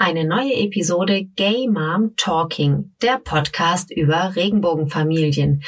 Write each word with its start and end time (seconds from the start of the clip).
Eine 0.00 0.24
neue 0.24 0.54
Episode 0.54 1.24
Gay 1.34 1.66
Mom 1.66 2.14
Talking, 2.16 2.92
der 3.02 3.18
Podcast 3.18 3.90
über 3.90 4.36
Regenbogenfamilien. 4.36 5.64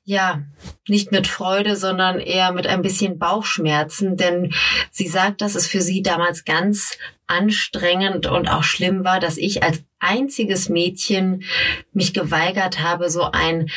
ja, 0.04 0.42
nicht 0.88 1.10
mit 1.10 1.26
Freude, 1.26 1.76
sondern 1.76 2.20
eher 2.20 2.52
mit 2.52 2.66
ein 2.66 2.82
bisschen 2.82 3.18
Bauchschmerzen, 3.18 4.16
denn 4.16 4.52
sie 4.90 5.08
sagt, 5.08 5.40
dass 5.40 5.54
es 5.54 5.66
für 5.66 5.80
sie 5.80 6.02
damals 6.02 6.44
ganz 6.44 6.96
anstrengend 7.26 8.26
und 8.26 8.48
auch 8.48 8.62
schlimm 8.62 9.04
war, 9.04 9.20
dass 9.20 9.36
ich 9.36 9.62
als 9.62 9.84
einziges 9.98 10.68
Mädchen 10.68 11.44
mich 11.92 12.12
geweigert 12.12 12.80
habe, 12.80 13.08
so 13.10 13.30
ein 13.32 13.70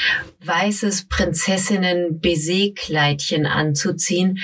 weißes 0.43 1.07
Prinzessinnen-Baiser-Kleidchen 1.07 3.45
anzuziehen 3.45 4.39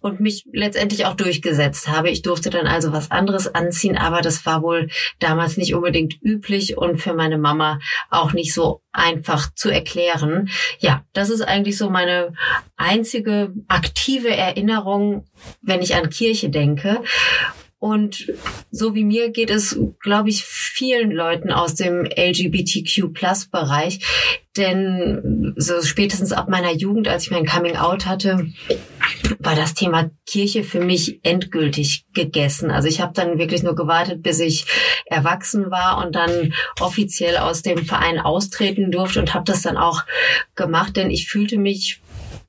und 0.00 0.20
mich 0.20 0.44
letztendlich 0.52 1.06
auch 1.06 1.14
durchgesetzt 1.14 1.88
habe. 1.88 2.08
Ich 2.10 2.22
durfte 2.22 2.50
dann 2.50 2.68
also 2.68 2.92
was 2.92 3.10
anderes 3.10 3.52
anziehen, 3.52 3.98
aber 3.98 4.20
das 4.22 4.46
war 4.46 4.62
wohl 4.62 4.90
damals 5.18 5.56
nicht 5.56 5.74
unbedingt 5.74 6.22
üblich 6.22 6.78
und 6.78 6.98
für 6.98 7.14
meine 7.14 7.38
Mama 7.38 7.80
auch 8.10 8.32
nicht 8.32 8.54
so 8.54 8.82
einfach 8.92 9.52
zu 9.54 9.70
erklären. 9.70 10.50
Ja, 10.78 11.02
das 11.12 11.30
ist 11.30 11.42
eigentlich 11.42 11.76
so 11.76 11.90
meine 11.90 12.32
einzige 12.76 13.52
aktive 13.66 14.30
Erinnerung, 14.30 15.26
wenn 15.62 15.82
ich 15.82 15.96
an 15.96 16.10
Kirche 16.10 16.48
denke. 16.48 17.02
Und 17.80 18.32
so 18.72 18.94
wie 18.96 19.04
mir 19.04 19.30
geht 19.30 19.50
es, 19.50 19.78
glaube 20.00 20.30
ich, 20.30 20.44
vielen 20.44 21.12
Leuten 21.12 21.52
aus 21.52 21.76
dem 21.76 22.04
LGBTQ-Plus-Bereich. 22.04 24.00
Denn 24.56 25.54
so 25.56 25.80
spätestens 25.82 26.32
ab 26.32 26.48
meiner 26.48 26.72
Jugend, 26.72 27.06
als 27.06 27.24
ich 27.24 27.30
mein 27.30 27.46
Coming 27.46 27.76
Out 27.76 28.06
hatte, 28.06 28.48
war 29.38 29.54
das 29.54 29.74
Thema 29.74 30.10
Kirche 30.26 30.64
für 30.64 30.80
mich 30.80 31.20
endgültig 31.24 32.04
gegessen. 32.12 32.72
Also 32.72 32.88
ich 32.88 33.00
habe 33.00 33.12
dann 33.14 33.38
wirklich 33.38 33.62
nur 33.62 33.76
gewartet, 33.76 34.22
bis 34.22 34.40
ich 34.40 34.66
erwachsen 35.06 35.70
war 35.70 36.04
und 36.04 36.16
dann 36.16 36.52
offiziell 36.80 37.36
aus 37.36 37.62
dem 37.62 37.84
Verein 37.84 38.18
austreten 38.18 38.90
durfte 38.90 39.20
und 39.20 39.34
habe 39.34 39.44
das 39.44 39.62
dann 39.62 39.76
auch 39.76 40.04
gemacht, 40.56 40.96
denn 40.96 41.10
ich 41.10 41.28
fühlte 41.28 41.58
mich 41.58 42.00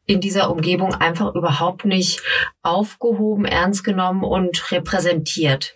in 0.10 0.22
dieser 0.22 0.50
Umgebung 0.50 0.96
einfach 0.96 1.36
überhaupt 1.36 1.86
nicht 1.86 2.24
aufgehoben, 2.64 3.46
ernst 3.46 3.84
genommen 3.84 4.24
und 4.24 4.72
repräsentiert. 4.72 5.76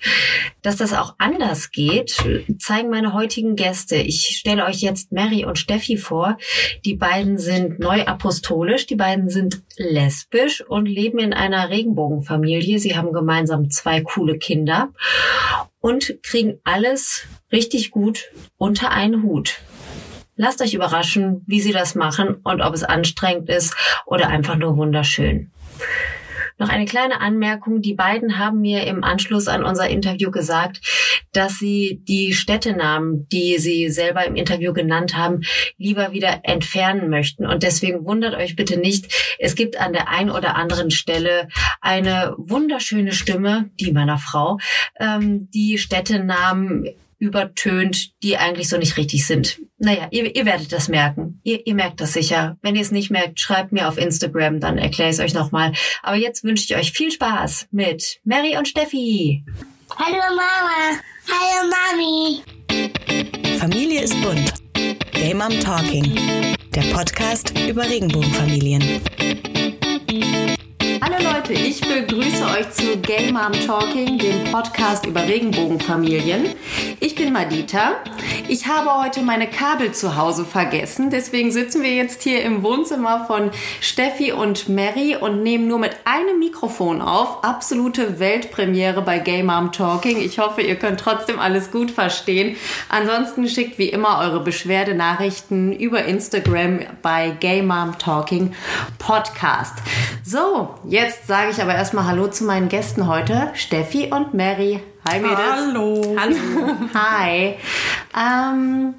Dass 0.63 0.75
das 0.75 0.91
auch 0.93 1.13
anders 1.19 1.69
geht, 1.69 2.17
zeigen 2.57 2.89
meine 2.89 3.13
heutigen 3.13 3.55
Gäste. 3.55 3.97
Ich 3.97 4.35
stelle 4.39 4.65
euch 4.65 4.81
jetzt 4.81 5.11
Mary 5.11 5.45
und 5.45 5.59
Steffi 5.59 5.97
vor. 5.97 6.37
Die 6.83 6.95
beiden 6.95 7.37
sind 7.37 7.79
neuapostolisch, 7.79 8.87
die 8.87 8.95
beiden 8.95 9.29
sind 9.29 9.61
lesbisch 9.77 10.65
und 10.67 10.87
leben 10.87 11.19
in 11.19 11.33
einer 11.33 11.69
Regenbogenfamilie. 11.69 12.79
Sie 12.79 12.97
haben 12.97 13.13
gemeinsam 13.13 13.69
zwei 13.69 14.01
coole 14.01 14.39
Kinder 14.39 14.89
und 15.79 16.23
kriegen 16.23 16.59
alles 16.63 17.27
richtig 17.51 17.91
gut 17.91 18.31
unter 18.57 18.89
einen 18.89 19.21
Hut. 19.21 19.59
Lasst 20.35 20.61
euch 20.61 20.73
überraschen, 20.73 21.43
wie 21.45 21.61
sie 21.61 21.71
das 21.71 21.95
machen 21.95 22.35
und 22.43 22.61
ob 22.61 22.73
es 22.73 22.83
anstrengend 22.83 23.49
ist 23.49 23.75
oder 24.05 24.29
einfach 24.29 24.55
nur 24.55 24.77
wunderschön. 24.77 25.51
Noch 26.59 26.69
eine 26.69 26.85
kleine 26.85 27.19
Anmerkung. 27.19 27.81
Die 27.81 27.95
beiden 27.95 28.37
haben 28.37 28.61
mir 28.61 28.85
im 28.85 29.03
Anschluss 29.03 29.47
an 29.47 29.63
unser 29.63 29.89
Interview 29.89 30.29
gesagt, 30.29 30.81
dass 31.31 31.57
sie 31.57 32.01
die 32.07 32.33
Städtenamen, 32.33 33.27
die 33.29 33.57
sie 33.57 33.89
selber 33.89 34.25
im 34.25 34.35
Interview 34.35 34.71
genannt 34.71 35.17
haben, 35.17 35.41
lieber 35.77 36.11
wieder 36.13 36.41
entfernen 36.43 37.09
möchten. 37.09 37.47
Und 37.47 37.63
deswegen 37.63 38.05
wundert 38.05 38.35
euch 38.35 38.55
bitte 38.55 38.77
nicht. 38.77 39.35
Es 39.39 39.55
gibt 39.55 39.79
an 39.79 39.93
der 39.93 40.09
einen 40.09 40.29
oder 40.29 40.55
anderen 40.55 40.91
Stelle 40.91 41.47
eine 41.81 42.35
wunderschöne 42.37 43.13
Stimme, 43.13 43.71
die 43.79 43.91
meiner 43.91 44.19
Frau, 44.19 44.59
ähm, 44.99 45.49
die 45.51 45.79
Städtenamen 45.79 46.87
übertönt, 47.23 48.11
die 48.21 48.37
eigentlich 48.37 48.67
so 48.67 48.77
nicht 48.77 48.97
richtig 48.97 49.25
sind. 49.25 49.59
Naja, 49.77 50.09
ihr, 50.11 50.35
ihr 50.35 50.45
werdet 50.45 50.73
das 50.73 50.89
merken. 50.89 51.39
Ihr, 51.43 51.65
ihr 51.65 51.73
merkt 51.73 52.01
das 52.01 52.11
sicher. 52.11 52.57
Wenn 52.61 52.75
ihr 52.75 52.81
es 52.81 52.91
nicht 52.91 53.11
merkt, 53.11 53.39
schreibt 53.39 53.71
mir 53.71 53.87
auf 53.87 53.97
Instagram, 53.97 54.59
dann 54.59 54.77
erkläre 54.77 55.09
ich 55.09 55.15
es 55.15 55.21
euch 55.21 55.33
nochmal. 55.33 55.71
Aber 56.01 56.17
jetzt 56.17 56.43
wünsche 56.43 56.65
ich 56.65 56.75
euch 56.75 56.91
viel 56.91 57.11
Spaß 57.11 57.69
mit 57.71 58.19
Mary 58.25 58.57
und 58.57 58.67
Steffi. 58.67 59.45
Hallo 59.95 60.17
Mama. 60.17 60.99
Hallo 61.29 61.71
Mami. 61.71 62.43
Familie 63.57 64.01
ist 64.01 64.21
bunt. 64.21 64.53
Game 65.13 65.37
Mom 65.37 65.57
Talking. 65.61 66.13
Der 66.75 66.81
Podcast 66.93 67.53
über 67.69 67.89
Regenbogenfamilien. 67.89 69.01
Hallo 71.05 71.17
Leute, 71.21 71.51
ich 71.51 71.81
begrüße 71.81 72.45
euch 72.45 72.71
zu 72.71 72.97
Gay 72.97 73.29
Mom 73.29 73.51
Talking, 73.67 74.17
dem 74.17 74.49
Podcast 74.53 75.05
über 75.05 75.21
Regenbogenfamilien. 75.21 76.55
Ich 77.01 77.15
bin 77.15 77.33
Madita. 77.33 77.95
Ich 78.47 78.67
habe 78.67 79.03
heute 79.03 79.21
meine 79.21 79.49
Kabel 79.49 79.91
zu 79.91 80.15
Hause 80.15 80.45
vergessen, 80.45 81.09
deswegen 81.09 81.51
sitzen 81.51 81.83
wir 81.83 81.93
jetzt 81.93 82.23
hier 82.23 82.41
im 82.43 82.63
Wohnzimmer 82.63 83.25
von 83.25 83.51
Steffi 83.81 84.31
und 84.31 84.69
Mary 84.69 85.17
und 85.17 85.43
nehmen 85.43 85.67
nur 85.67 85.79
mit 85.79 85.97
einem 86.05 86.39
Mikrofon 86.39 87.01
auf. 87.01 87.43
Absolute 87.43 88.19
Weltpremiere 88.19 89.01
bei 89.01 89.19
Gay 89.19 89.43
Mom 89.43 89.73
Talking. 89.73 90.21
Ich 90.21 90.39
hoffe, 90.39 90.61
ihr 90.61 90.77
könnt 90.77 91.01
trotzdem 91.01 91.37
alles 91.37 91.69
gut 91.71 91.91
verstehen. 91.91 92.55
Ansonsten 92.87 93.49
schickt 93.49 93.77
wie 93.77 93.89
immer 93.89 94.19
eure 94.19 94.39
Beschwerdenachrichten 94.39 95.73
über 95.73 96.05
Instagram 96.05 96.79
bei 97.01 97.31
Gay 97.41 97.61
Mom 97.61 97.97
Talking 97.97 98.53
Podcast. 98.99 99.75
So, 100.23 100.75
Jetzt 100.93 101.25
sage 101.25 101.49
ich 101.49 101.59
aber 101.59 101.73
erstmal 101.73 102.05
Hallo 102.05 102.27
zu 102.27 102.43
meinen 102.43 102.69
Gästen 102.69 103.07
heute, 103.07 103.49
Steffi 103.55 104.11
und 104.11 104.35
Mary. 104.35 104.79
Hi 105.09 105.19
Mädels. 105.19 105.39
Hallo. 105.39 106.15
Hallo. 106.15 106.35
Hi. 106.93 107.55
Ähm, 108.15 108.93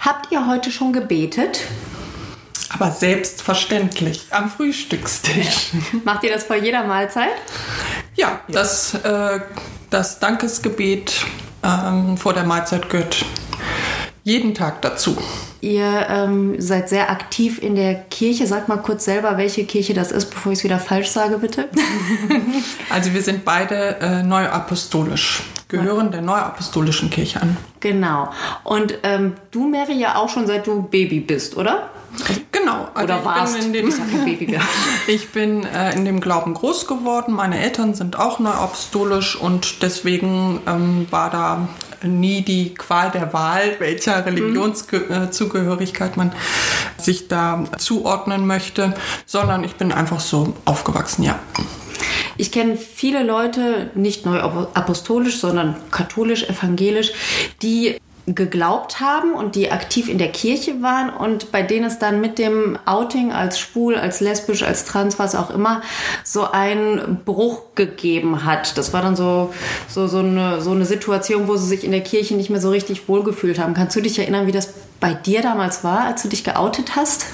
habt 0.00 0.32
ihr 0.32 0.48
heute 0.48 0.72
schon 0.72 0.92
gebetet? 0.92 1.60
Aber 2.70 2.90
selbstverständlich 2.90 4.26
am 4.32 4.50
Frühstückstisch. 4.50 5.70
Macht 6.04 6.24
ihr 6.24 6.32
das 6.32 6.42
vor 6.42 6.56
jeder 6.56 6.82
Mahlzeit? 6.82 7.36
Ja, 8.16 8.40
das, 8.48 8.94
äh, 8.94 9.38
das 9.90 10.18
Dankesgebet 10.18 11.24
ähm, 11.62 12.16
vor 12.16 12.34
der 12.34 12.42
Mahlzeit 12.42 12.90
gehört 12.90 13.24
jeden 14.28 14.52
Tag 14.54 14.82
dazu. 14.82 15.16
Ihr 15.62 16.06
ähm, 16.10 16.60
seid 16.60 16.90
sehr 16.90 17.10
aktiv 17.10 17.60
in 17.62 17.74
der 17.74 17.94
Kirche. 17.94 18.46
Sag 18.46 18.68
mal 18.68 18.76
kurz 18.76 19.06
selber, 19.06 19.38
welche 19.38 19.64
Kirche 19.64 19.94
das 19.94 20.12
ist, 20.12 20.26
bevor 20.26 20.52
ich 20.52 20.58
es 20.58 20.64
wieder 20.64 20.78
falsch 20.78 21.08
sage, 21.08 21.38
bitte. 21.38 21.68
also 22.90 23.14
wir 23.14 23.22
sind 23.22 23.46
beide 23.46 23.96
äh, 24.00 24.22
neuapostolisch, 24.22 25.42
gehören 25.68 26.12
der 26.12 26.20
neuapostolischen 26.20 27.08
Kirche 27.08 27.40
an. 27.40 27.56
Genau. 27.80 28.30
Und 28.64 28.98
ähm, 29.02 29.34
du, 29.50 29.66
Mary, 29.66 29.94
ja 29.94 30.16
auch 30.16 30.28
schon 30.28 30.46
seit 30.46 30.66
du 30.66 30.82
Baby 30.82 31.20
bist, 31.20 31.56
oder? 31.56 31.88
Genau. 32.52 32.88
Also 32.94 33.14
Oder 33.14 33.24
warst. 33.24 33.54
Bin 33.54 33.66
in 33.66 33.72
dem, 33.72 33.88
ich, 34.26 34.58
ich 35.06 35.28
bin 35.30 35.64
äh, 35.64 35.94
in 35.94 36.04
dem 36.04 36.20
Glauben 36.20 36.54
groß 36.54 36.86
geworden. 36.86 37.34
Meine 37.34 37.60
Eltern 37.60 37.94
sind 37.94 38.18
auch 38.18 38.38
neuapostolisch 38.38 39.36
und 39.36 39.82
deswegen 39.82 40.60
ähm, 40.66 41.06
war 41.10 41.30
da 41.30 41.68
nie 42.02 42.42
die 42.42 42.74
Qual 42.74 43.10
der 43.10 43.32
Wahl, 43.32 43.76
welcher 43.78 44.24
Religionszugehörigkeit 44.24 46.16
man 46.16 46.32
sich 46.96 47.28
da 47.28 47.64
zuordnen 47.76 48.46
möchte, 48.46 48.94
sondern 49.26 49.64
ich 49.64 49.74
bin 49.74 49.92
einfach 49.92 50.20
so 50.20 50.54
aufgewachsen, 50.64 51.24
ja. 51.24 51.38
Ich 52.36 52.52
kenne 52.52 52.76
viele 52.76 53.24
Leute, 53.24 53.90
nicht 53.94 54.24
neu 54.24 54.40
apostolisch, 54.40 55.40
sondern 55.40 55.74
katholisch, 55.90 56.44
evangelisch, 56.48 57.12
die 57.62 57.98
geglaubt 58.34 59.00
haben 59.00 59.32
und 59.32 59.54
die 59.54 59.70
aktiv 59.70 60.08
in 60.08 60.18
der 60.18 60.28
Kirche 60.28 60.82
waren 60.82 61.10
und 61.10 61.52
bei 61.52 61.62
denen 61.62 61.86
es 61.86 61.98
dann 61.98 62.20
mit 62.20 62.38
dem 62.38 62.78
Outing 62.84 63.32
als 63.32 63.58
schwul, 63.58 63.96
als 63.96 64.20
lesbisch, 64.20 64.62
als 64.62 64.84
trans, 64.84 65.18
was 65.18 65.34
auch 65.34 65.50
immer, 65.50 65.82
so 66.24 66.50
einen 66.50 67.20
Bruch 67.24 67.74
gegeben 67.74 68.44
hat. 68.44 68.76
Das 68.76 68.92
war 68.92 69.02
dann 69.02 69.16
so, 69.16 69.52
so, 69.88 70.06
so, 70.06 70.18
eine, 70.18 70.60
so 70.60 70.72
eine 70.72 70.84
Situation, 70.84 71.48
wo 71.48 71.56
sie 71.56 71.66
sich 71.66 71.84
in 71.84 71.92
der 71.92 72.02
Kirche 72.02 72.34
nicht 72.34 72.50
mehr 72.50 72.60
so 72.60 72.70
richtig 72.70 73.08
wohlgefühlt 73.08 73.58
haben. 73.58 73.74
Kannst 73.74 73.96
du 73.96 74.00
dich 74.00 74.18
erinnern, 74.18 74.46
wie 74.46 74.52
das 74.52 74.72
bei 75.00 75.14
dir 75.14 75.42
damals 75.42 75.84
war, 75.84 76.04
als 76.04 76.22
du 76.22 76.28
dich 76.28 76.44
geoutet 76.44 76.96
hast? 76.96 77.26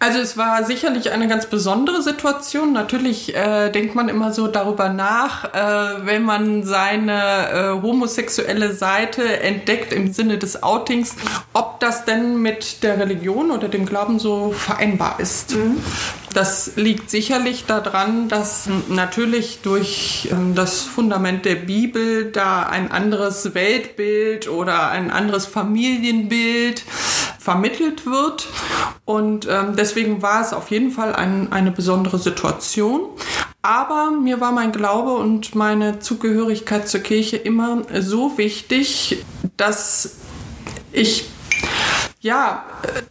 Also 0.00 0.20
es 0.20 0.36
war 0.36 0.64
sicherlich 0.64 1.10
eine 1.10 1.26
ganz 1.26 1.46
besondere 1.46 2.02
Situation. 2.02 2.72
Natürlich 2.72 3.34
äh, 3.34 3.68
denkt 3.70 3.96
man 3.96 4.08
immer 4.08 4.32
so 4.32 4.46
darüber 4.46 4.90
nach, 4.90 5.52
äh, 5.52 6.06
wenn 6.06 6.22
man 6.22 6.62
seine 6.62 7.50
äh, 7.50 7.82
homosexuelle 7.82 8.74
Seite 8.74 9.40
entdeckt 9.40 9.92
im 9.92 10.12
Sinne 10.12 10.38
des 10.38 10.62
Outings, 10.62 11.16
ob 11.52 11.80
das 11.80 12.04
denn 12.04 12.40
mit 12.40 12.84
der 12.84 12.98
Religion 12.98 13.50
oder 13.50 13.68
dem 13.68 13.86
Glauben 13.86 14.20
so 14.20 14.52
vereinbar 14.56 15.18
ist. 15.18 15.56
Mhm. 15.56 15.78
Das 16.32 16.72
liegt 16.76 17.10
sicherlich 17.10 17.64
daran, 17.66 18.28
dass 18.28 18.68
natürlich 18.88 19.60
durch 19.62 20.28
ähm, 20.30 20.54
das 20.54 20.82
Fundament 20.82 21.44
der 21.44 21.56
Bibel 21.56 22.30
da 22.30 22.62
ein 22.62 22.92
anderes 22.92 23.54
Weltbild 23.54 24.48
oder 24.48 24.90
ein 24.90 25.10
anderes 25.10 25.46
Familienbild 25.46 26.84
vermittelt 27.48 28.04
wird. 28.04 28.46
Und 29.06 29.48
ähm, 29.50 29.74
deswegen 29.74 30.20
war 30.20 30.42
es 30.42 30.52
auf 30.52 30.70
jeden 30.70 30.90
Fall 30.90 31.14
ein, 31.14 31.50
eine 31.50 31.70
besondere 31.70 32.18
Situation. 32.18 33.08
Aber 33.62 34.10
mir 34.10 34.38
war 34.42 34.52
mein 34.52 34.70
Glaube 34.70 35.14
und 35.14 35.54
meine 35.54 35.98
Zugehörigkeit 35.98 36.86
zur 36.86 37.00
Kirche 37.00 37.38
immer 37.38 37.84
so 38.00 38.36
wichtig, 38.36 39.24
dass 39.56 40.16
ich 40.92 41.30
ja 42.20 42.64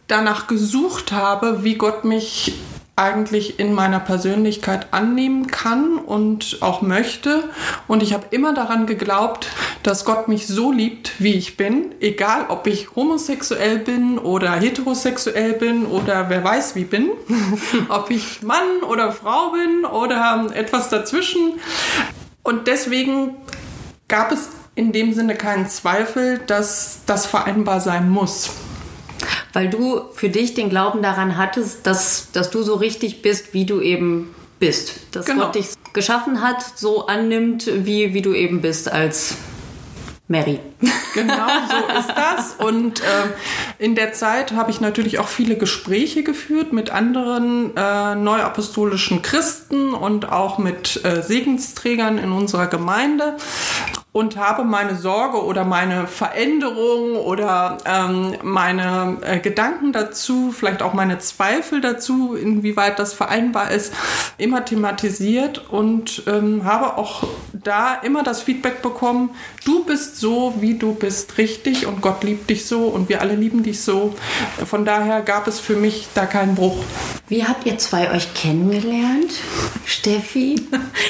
danach 0.06 0.46
gesucht 0.46 1.10
habe, 1.10 1.64
wie 1.64 1.74
Gott 1.74 2.04
mich 2.04 2.52
eigentlich 2.98 3.60
in 3.60 3.72
meiner 3.72 4.00
Persönlichkeit 4.00 4.88
annehmen 4.92 5.46
kann 5.46 5.98
und 5.98 6.58
auch 6.60 6.82
möchte. 6.82 7.44
Und 7.86 8.02
ich 8.02 8.12
habe 8.12 8.26
immer 8.30 8.52
daran 8.52 8.86
geglaubt, 8.86 9.48
dass 9.82 10.04
Gott 10.04 10.26
mich 10.26 10.48
so 10.48 10.72
liebt, 10.72 11.12
wie 11.20 11.34
ich 11.34 11.56
bin, 11.56 11.94
egal 12.00 12.46
ob 12.48 12.66
ich 12.66 12.94
homosexuell 12.96 13.78
bin 13.78 14.18
oder 14.18 14.52
heterosexuell 14.52 15.52
bin 15.54 15.86
oder 15.86 16.28
wer 16.28 16.42
weiß 16.42 16.74
wie 16.74 16.84
bin, 16.84 17.10
ob 17.88 18.10
ich 18.10 18.42
Mann 18.42 18.82
oder 18.88 19.12
Frau 19.12 19.52
bin 19.52 19.84
oder 19.84 20.50
etwas 20.52 20.88
dazwischen. 20.88 21.54
Und 22.42 22.66
deswegen 22.66 23.36
gab 24.08 24.32
es 24.32 24.50
in 24.74 24.92
dem 24.92 25.12
Sinne 25.12 25.36
keinen 25.36 25.68
Zweifel, 25.68 26.38
dass 26.46 27.00
das 27.06 27.26
vereinbar 27.26 27.80
sein 27.80 28.10
muss 28.10 28.50
weil 29.58 29.68
du 29.68 30.02
für 30.12 30.28
dich 30.28 30.54
den 30.54 30.70
Glauben 30.70 31.02
daran 31.02 31.36
hattest, 31.36 31.84
dass, 31.84 32.30
dass 32.30 32.50
du 32.50 32.62
so 32.62 32.76
richtig 32.76 33.22
bist, 33.22 33.54
wie 33.54 33.64
du 33.64 33.80
eben 33.80 34.32
bist. 34.60 35.00
Dass 35.10 35.26
genau. 35.26 35.46
Gott 35.46 35.56
dich 35.56 35.70
geschaffen 35.92 36.42
hat, 36.42 36.62
so 36.76 37.08
annimmt, 37.08 37.68
wie, 37.84 38.14
wie 38.14 38.22
du 38.22 38.34
eben 38.34 38.60
bist 38.60 38.88
als 38.88 39.36
Mary. 40.28 40.60
Genau, 41.12 41.34
so 41.68 41.98
ist 41.98 42.08
das. 42.14 42.54
Und 42.64 43.00
äh, 43.00 43.04
in 43.80 43.96
der 43.96 44.12
Zeit 44.12 44.52
habe 44.52 44.70
ich 44.70 44.80
natürlich 44.80 45.18
auch 45.18 45.26
viele 45.26 45.56
Gespräche 45.56 46.22
geführt 46.22 46.72
mit 46.72 46.90
anderen 46.90 47.76
äh, 47.76 48.14
neuapostolischen 48.14 49.22
Christen 49.22 49.92
und 49.92 50.30
auch 50.30 50.58
mit 50.58 51.04
äh, 51.04 51.20
Segensträgern 51.20 52.18
in 52.18 52.30
unserer 52.30 52.68
Gemeinde 52.68 53.36
und 54.18 54.36
habe 54.36 54.64
meine 54.64 54.96
Sorge 54.96 55.44
oder 55.44 55.64
meine 55.64 56.08
Veränderung 56.08 57.14
oder 57.14 57.78
ähm, 57.84 58.34
meine 58.42 59.18
äh, 59.20 59.38
Gedanken 59.38 59.92
dazu, 59.92 60.50
vielleicht 60.50 60.82
auch 60.82 60.92
meine 60.92 61.20
Zweifel 61.20 61.80
dazu, 61.80 62.34
inwieweit 62.34 62.98
das 62.98 63.12
vereinbar 63.12 63.70
ist, 63.70 63.94
immer 64.36 64.64
thematisiert 64.64 65.70
und 65.70 66.24
ähm, 66.26 66.64
habe 66.64 66.98
auch 66.98 67.28
da 67.52 67.94
immer 67.94 68.24
das 68.24 68.42
Feedback 68.42 68.82
bekommen, 68.82 69.30
du 69.64 69.84
bist 69.84 70.16
so, 70.16 70.54
wie 70.58 70.74
du 70.74 70.94
bist, 70.94 71.38
richtig 71.38 71.86
und 71.86 72.00
Gott 72.00 72.24
liebt 72.24 72.50
dich 72.50 72.66
so 72.66 72.88
und 72.88 73.08
wir 73.08 73.20
alle 73.20 73.36
lieben 73.36 73.62
dich 73.62 73.82
so. 73.82 74.16
Von 74.66 74.84
daher 74.84 75.22
gab 75.22 75.46
es 75.46 75.60
für 75.60 75.76
mich 75.76 76.08
da 76.14 76.26
keinen 76.26 76.56
Bruch. 76.56 76.78
Wie 77.28 77.44
habt 77.44 77.66
ihr 77.66 77.76
zwei 77.76 78.10
euch 78.10 78.32
kennengelernt? 78.32 79.32
Steffi, 79.84 80.66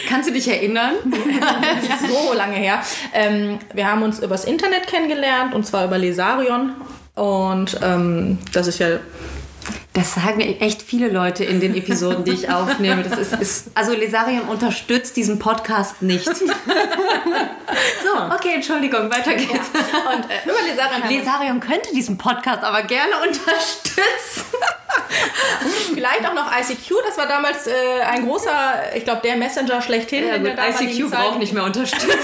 kannst 0.08 0.28
du 0.28 0.32
dich 0.32 0.48
erinnern? 0.48 0.94
so 2.08 2.32
lange 2.32 2.56
her. 2.56 2.82
Ähm, 3.14 3.60
wir 3.72 3.88
haben 3.88 4.02
uns 4.02 4.18
übers 4.18 4.44
Internet 4.44 4.88
kennengelernt 4.88 5.54
und 5.54 5.64
zwar 5.64 5.84
über 5.84 5.96
Lesarion. 5.96 6.72
Und 7.14 7.78
ähm, 7.82 8.38
das 8.52 8.66
ist 8.66 8.80
ja 8.80 8.98
das 9.98 10.14
sagen 10.14 10.40
echt 10.40 10.82
viele 10.82 11.08
Leute 11.08 11.44
in 11.44 11.60
den 11.60 11.74
Episoden, 11.74 12.24
die 12.24 12.30
ich 12.30 12.48
aufnehme. 12.50 13.02
Das 13.02 13.18
ist, 13.18 13.32
ist 13.32 13.66
also 13.74 13.92
Lesarion 13.92 14.42
unterstützt 14.42 15.16
diesen 15.16 15.40
Podcast 15.40 16.02
nicht. 16.02 16.24
so, 16.36 16.44
okay, 18.32 18.54
Entschuldigung, 18.54 19.10
weiter 19.10 19.34
geht's. 19.34 19.50
Ja. 19.52 20.12
Und 20.14 20.24
äh, 20.30 20.44
über 20.44 20.62
Lesarion, 20.62 21.08
Lesarion 21.08 21.60
könnte 21.60 21.92
diesen 21.92 22.16
Podcast 22.16 22.62
aber 22.62 22.82
gerne 22.82 23.14
unterstützen. 23.26 24.44
Vielleicht 25.94 26.26
auch 26.28 26.34
noch 26.34 26.46
ICQ, 26.52 26.94
das 27.06 27.18
war 27.18 27.26
damals 27.26 27.66
äh, 27.66 27.72
ein 28.08 28.24
großer, 28.24 28.94
ich 28.94 29.04
glaube, 29.04 29.22
der 29.24 29.36
Messenger 29.36 29.82
schlechthin. 29.82 30.28
Ja, 30.28 30.34
in 30.34 30.44
der 30.44 30.56
ICQ 30.56 31.10
braucht 31.10 31.38
nicht 31.38 31.52
mehr 31.52 31.64
Unterstützung. 31.64 32.08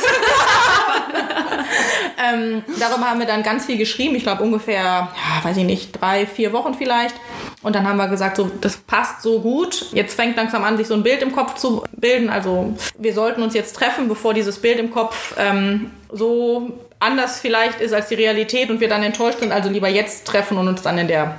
ähm, 2.25 2.63
darüber 2.79 3.11
haben 3.11 3.19
wir 3.19 3.27
dann 3.27 3.43
ganz 3.43 3.67
viel 3.67 3.79
geschrieben, 3.79 4.15
ich 4.15 4.23
glaube 4.23 4.43
ungefähr, 4.43 4.83
ja, 4.83 5.11
weiß 5.43 5.57
ich 5.57 5.65
nicht, 5.65 6.01
drei, 6.01 6.27
vier 6.27 6.53
Wochen 6.53 6.75
vielleicht. 6.75 7.17
Und 7.65 7.75
dann 7.75 7.89
haben 7.89 7.97
wir 7.97 8.09
gesagt, 8.09 8.37
so, 8.37 8.51
das 8.61 8.77
passt 8.77 9.23
so 9.23 9.41
gut. 9.41 9.87
Jetzt 9.93 10.15
fängt 10.15 10.37
langsam 10.37 10.65
an, 10.65 10.77
sich 10.77 10.87
so 10.87 10.95
ein 10.95 11.03
Bild 11.03 11.23
im 11.23 11.33
Kopf 11.33 11.55
zu 11.55 11.83
bilden. 11.93 12.29
Also 12.29 12.75
wir 12.99 13.15
sollten 13.15 13.43
uns 13.43 13.55
jetzt 13.55 13.75
treffen, 13.75 14.07
bevor 14.07 14.35
dieses 14.35 14.59
Bild 14.59 14.79
im 14.79 14.91
Kopf 14.91 15.35
ähm, 15.39 15.91
so 16.13 16.79
anders 17.01 17.41
vielleicht 17.41 17.81
ist 17.81 17.95
als 17.95 18.09
die 18.09 18.17
Realität 18.17 18.69
und 18.69 18.81
wir 18.81 18.89
dann 18.89 19.03
enttäuscht 19.03 19.41
sind. 19.41 19.51
Also 19.51 19.71
lieber 19.71 19.89
jetzt 19.89 20.27
treffen 20.27 20.59
und 20.59 20.69
uns 20.69 20.83
dann 20.83 20.99
in 20.99 21.09
der 21.09 21.37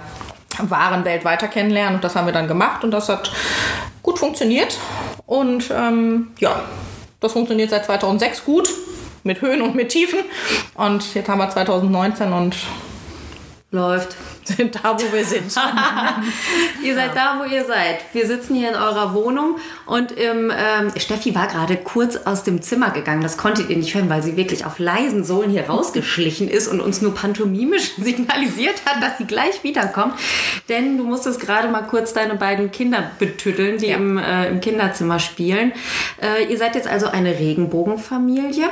wahren 0.57 1.05
Welt 1.05 1.25
weiter 1.25 1.47
kennenlernen. 1.47 1.95
Und 1.95 2.03
das 2.03 2.15
haben 2.15 2.25
wir 2.25 2.33
dann 2.33 2.47
gemacht 2.47 2.83
und 2.83 2.89
das 2.89 3.07
hat 3.07 3.31
gut 4.01 4.17
funktioniert. 4.17 4.79
Und 5.27 5.71
ähm, 5.71 6.31
ja, 6.39 6.63
das 7.19 7.33
funktioniert 7.33 7.69
seit 7.69 7.85
2006 7.85 8.45
gut, 8.45 8.67
mit 9.23 9.41
Höhen 9.41 9.61
und 9.61 9.75
mit 9.75 9.89
Tiefen. 9.89 10.19
Und 10.73 11.13
jetzt 11.13 11.29
haben 11.29 11.37
wir 11.37 11.49
2019 11.49 12.33
und 12.33 12.55
läuft. 13.71 14.15
Sind 14.45 14.75
da, 14.75 14.95
wo 14.95 15.11
wir 15.11 15.25
sind. 15.25 15.43
ihr 16.83 16.93
seid 16.93 17.15
da, 17.15 17.39
wo 17.39 17.51
ihr 17.51 17.65
seid. 17.65 17.97
Wir 18.13 18.27
sitzen 18.27 18.53
hier 18.53 18.69
in 18.69 18.75
eurer 18.75 19.15
Wohnung 19.15 19.57
und 19.87 20.11
im, 20.11 20.51
ähm, 20.55 20.91
Steffi 20.97 21.33
war 21.33 21.47
gerade 21.47 21.77
kurz 21.77 22.15
aus 22.15 22.43
dem 22.43 22.61
Zimmer 22.61 22.91
gegangen. 22.91 23.21
Das 23.21 23.37
konntet 23.37 23.69
ihr 23.71 23.77
nicht 23.77 23.95
hören, 23.95 24.07
weil 24.07 24.21
sie 24.21 24.37
wirklich 24.37 24.65
auf 24.65 24.77
leisen 24.77 25.23
Sohlen 25.23 25.49
hier 25.49 25.67
rausgeschlichen 25.67 26.47
ist 26.47 26.67
und 26.67 26.79
uns 26.79 27.01
nur 27.01 27.15
pantomimisch 27.15 27.93
signalisiert 27.97 28.85
hat, 28.85 29.01
dass 29.01 29.17
sie 29.17 29.25
gleich 29.25 29.63
wiederkommt. 29.63 30.13
Denn 30.69 30.97
du 30.97 31.03
musstest 31.05 31.39
gerade 31.39 31.67
mal 31.67 31.81
kurz 31.81 32.13
deine 32.13 32.35
beiden 32.35 32.71
Kinder 32.71 33.11
betütteln, 33.17 33.79
die 33.79 33.87
ja. 33.87 33.97
im, 33.97 34.17
äh, 34.17 34.47
im 34.47 34.61
Kinderzimmer 34.61 35.19
spielen. 35.19 35.71
Äh, 36.21 36.51
ihr 36.51 36.57
seid 36.57 36.75
jetzt 36.75 36.87
also 36.87 37.07
eine 37.07 37.39
Regenbogenfamilie. 37.39 38.69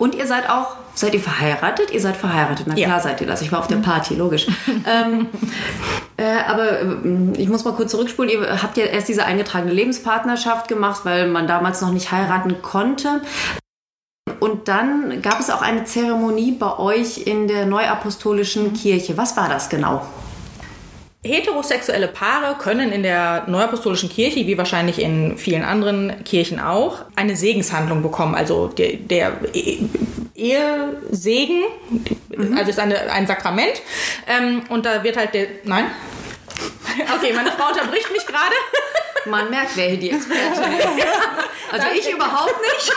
Und 0.00 0.14
ihr 0.14 0.26
seid 0.26 0.48
auch, 0.48 0.76
seid 0.94 1.12
ihr 1.14 1.20
verheiratet? 1.20 1.90
Ihr 1.90 2.00
seid 2.00 2.16
verheiratet, 2.16 2.66
na 2.66 2.74
klar 2.74 2.88
ja. 2.88 3.00
seid 3.00 3.20
ihr 3.20 3.26
das. 3.26 3.42
Ich 3.42 3.52
war 3.52 3.58
auf 3.58 3.66
der 3.66 3.76
Party, 3.76 4.14
logisch. 4.14 4.46
ähm, 4.86 5.28
äh, 6.16 6.38
aber 6.46 6.80
äh, 6.80 7.32
ich 7.36 7.48
muss 7.48 7.64
mal 7.64 7.74
kurz 7.74 7.90
zurückspulen. 7.90 8.30
Ihr 8.30 8.62
habt 8.62 8.76
ja 8.76 8.84
erst 8.84 9.08
diese 9.08 9.24
eingetragene 9.24 9.72
Lebenspartnerschaft 9.72 10.68
gemacht, 10.68 11.04
weil 11.04 11.28
man 11.28 11.46
damals 11.46 11.82
noch 11.82 11.90
nicht 11.90 12.10
heiraten 12.10 12.62
konnte. 12.62 13.20
Und 14.40 14.68
dann 14.68 15.20
gab 15.20 15.40
es 15.40 15.50
auch 15.50 15.62
eine 15.62 15.84
Zeremonie 15.84 16.52
bei 16.52 16.78
euch 16.78 17.26
in 17.26 17.46
der 17.46 17.66
Neuapostolischen 17.66 18.68
mhm. 18.68 18.74
Kirche. 18.74 19.16
Was 19.16 19.36
war 19.36 19.48
das 19.48 19.68
genau? 19.68 20.06
Heterosexuelle 21.24 22.08
Paare 22.08 22.56
können 22.58 22.90
in 22.90 23.04
der 23.04 23.44
Neuapostolischen 23.46 24.08
Kirche, 24.08 24.46
wie 24.46 24.58
wahrscheinlich 24.58 25.00
in 25.00 25.38
vielen 25.38 25.62
anderen 25.62 26.24
Kirchen 26.24 26.58
auch, 26.58 27.04
eine 27.14 27.36
Segenshandlung 27.36 28.02
bekommen. 28.02 28.34
Also 28.34 28.66
der, 28.66 28.94
der 28.96 29.38
Ehesegen, 30.34 31.62
mhm. 32.28 32.56
also 32.56 32.70
ist 32.70 32.80
eine, 32.80 33.12
ein 33.12 33.28
Sakrament. 33.28 33.82
Ähm, 34.26 34.62
und 34.68 34.84
da 34.84 35.04
wird 35.04 35.16
halt 35.16 35.34
der. 35.34 35.46
Nein? 35.64 35.86
Okay, 37.16 37.32
meine 37.32 37.50
Frau 37.52 37.68
unterbricht 37.68 38.12
mich 38.12 38.26
gerade. 38.26 38.52
Man 39.26 39.50
merkt, 39.50 39.76
wer 39.76 39.88
hier 39.88 39.98
die 39.98 40.10
Expertin 40.10 40.72
ist. 40.78 40.86
Also 41.72 41.86
ich 41.98 42.12
überhaupt 42.12 42.60
nicht. 42.60 42.92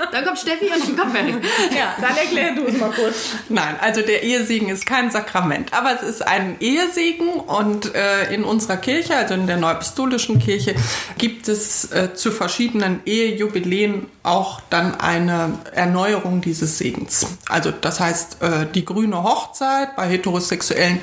Dann 0.12 0.24
kommt 0.24 0.38
Steffi 0.38 0.70
und 0.72 0.82
dann 0.82 0.96
kommt 0.96 1.12
Mary. 1.12 1.34
Ja, 1.76 1.94
dann 2.00 2.16
erklär 2.16 2.54
du 2.54 2.64
es 2.64 2.78
mal 2.78 2.90
kurz. 2.90 3.14
Nein, 3.48 3.76
also 3.80 4.00
der 4.00 4.22
Ehesegen 4.22 4.68
ist 4.68 4.86
kein 4.86 5.10
Sakrament, 5.10 5.72
aber 5.72 5.94
es 5.94 6.02
ist 6.02 6.26
ein 6.26 6.56
Ehesegen 6.58 7.28
und 7.28 7.94
äh, 7.94 8.32
in 8.34 8.42
unserer 8.42 8.78
Kirche, 8.78 9.14
also 9.14 9.34
in 9.34 9.46
der 9.46 9.58
Neupistolischen 9.58 10.40
Kirche, 10.40 10.74
gibt 11.18 11.46
es 11.46 11.92
äh, 11.92 12.14
zu 12.14 12.32
verschiedenen 12.32 13.00
Ehejubiläen 13.04 14.06
auch 14.22 14.60
dann 14.70 14.98
eine 15.00 15.58
Erneuerung 15.72 16.40
dieses 16.40 16.78
Segens. 16.78 17.26
Also 17.48 17.70
das 17.70 18.00
heißt, 18.00 18.42
äh, 18.42 18.66
die 18.74 18.84
grüne 18.84 19.22
Hochzeit 19.22 19.94
bei 19.96 20.08
heterosexuellen 20.08 21.00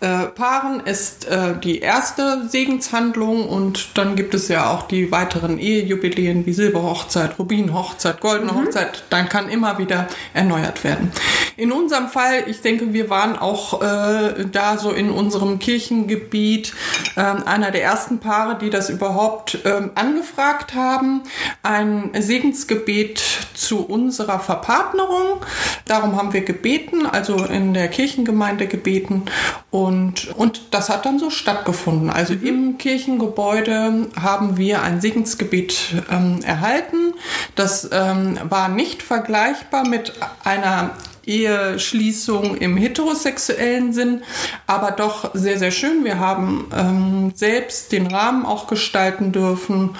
äh, 0.00 0.26
Paaren 0.26 0.80
ist 0.80 1.26
äh, 1.26 1.54
die 1.62 1.78
erste 1.78 2.48
Segenshandlung 2.48 3.48
und 3.48 3.79
Und 3.88 3.98
dann 3.98 4.16
gibt 4.16 4.34
es 4.34 4.48
ja 4.48 4.70
auch 4.70 4.82
die 4.82 5.10
weiteren 5.10 5.58
Ehejubiläen 5.58 6.46
wie 6.46 6.52
Silberhochzeit, 6.52 7.38
Rubinhochzeit, 7.38 8.20
Goldene 8.20 8.52
mhm. 8.52 8.66
Hochzeit. 8.66 9.04
Dann 9.10 9.28
kann 9.28 9.48
immer 9.48 9.78
wieder 9.78 10.06
erneuert 10.34 10.84
werden. 10.84 11.12
In 11.56 11.72
unserem 11.72 12.08
Fall, 12.08 12.44
ich 12.46 12.62
denke, 12.62 12.92
wir 12.92 13.10
waren 13.10 13.38
auch 13.38 13.82
äh, 13.82 14.46
da 14.50 14.78
so 14.78 14.90
in 14.90 15.10
unserem 15.10 15.58
Kirchengebiet 15.58 16.72
äh, 17.16 17.20
einer 17.20 17.70
der 17.70 17.82
ersten 17.82 18.18
Paare, 18.18 18.58
die 18.58 18.70
das 18.70 18.90
überhaupt 18.90 19.58
äh, 19.64 19.82
angefragt 19.94 20.74
haben. 20.74 21.22
Ein 21.62 22.10
Segensgebet 22.18 23.20
zu 23.54 23.84
unserer 23.84 24.40
Verpartnerung. 24.40 25.44
Darum 25.86 26.16
haben 26.16 26.32
wir 26.32 26.42
gebeten, 26.42 27.06
also 27.06 27.44
in 27.44 27.74
der 27.74 27.88
Kirchengemeinde 27.88 28.66
gebeten. 28.66 29.24
Und, 29.70 30.28
und 30.36 30.62
das 30.72 30.88
hat 30.88 31.04
dann 31.04 31.18
so 31.18 31.30
stattgefunden. 31.30 32.10
Also 32.10 32.34
mhm. 32.34 32.46
im 32.46 32.78
Kirchengebäude 32.78 33.69
haben 33.70 34.56
wir 34.56 34.82
ein 34.82 35.00
Segensgebet 35.00 35.94
ähm, 36.10 36.40
erhalten. 36.42 37.14
Das 37.54 37.88
ähm, 37.92 38.38
war 38.44 38.68
nicht 38.68 39.02
vergleichbar 39.02 39.86
mit 39.86 40.14
einer 40.44 40.90
Eheschließung 41.26 42.56
im 42.56 42.76
heterosexuellen 42.76 43.92
Sinn, 43.92 44.22
aber 44.66 44.90
doch 44.90 45.30
sehr, 45.34 45.58
sehr 45.58 45.70
schön. 45.70 46.04
Wir 46.04 46.18
haben 46.18 46.68
ähm, 46.74 47.32
selbst 47.34 47.92
den 47.92 48.06
Rahmen 48.06 48.44
auch 48.44 48.66
gestalten 48.66 49.32
dürfen 49.32 49.96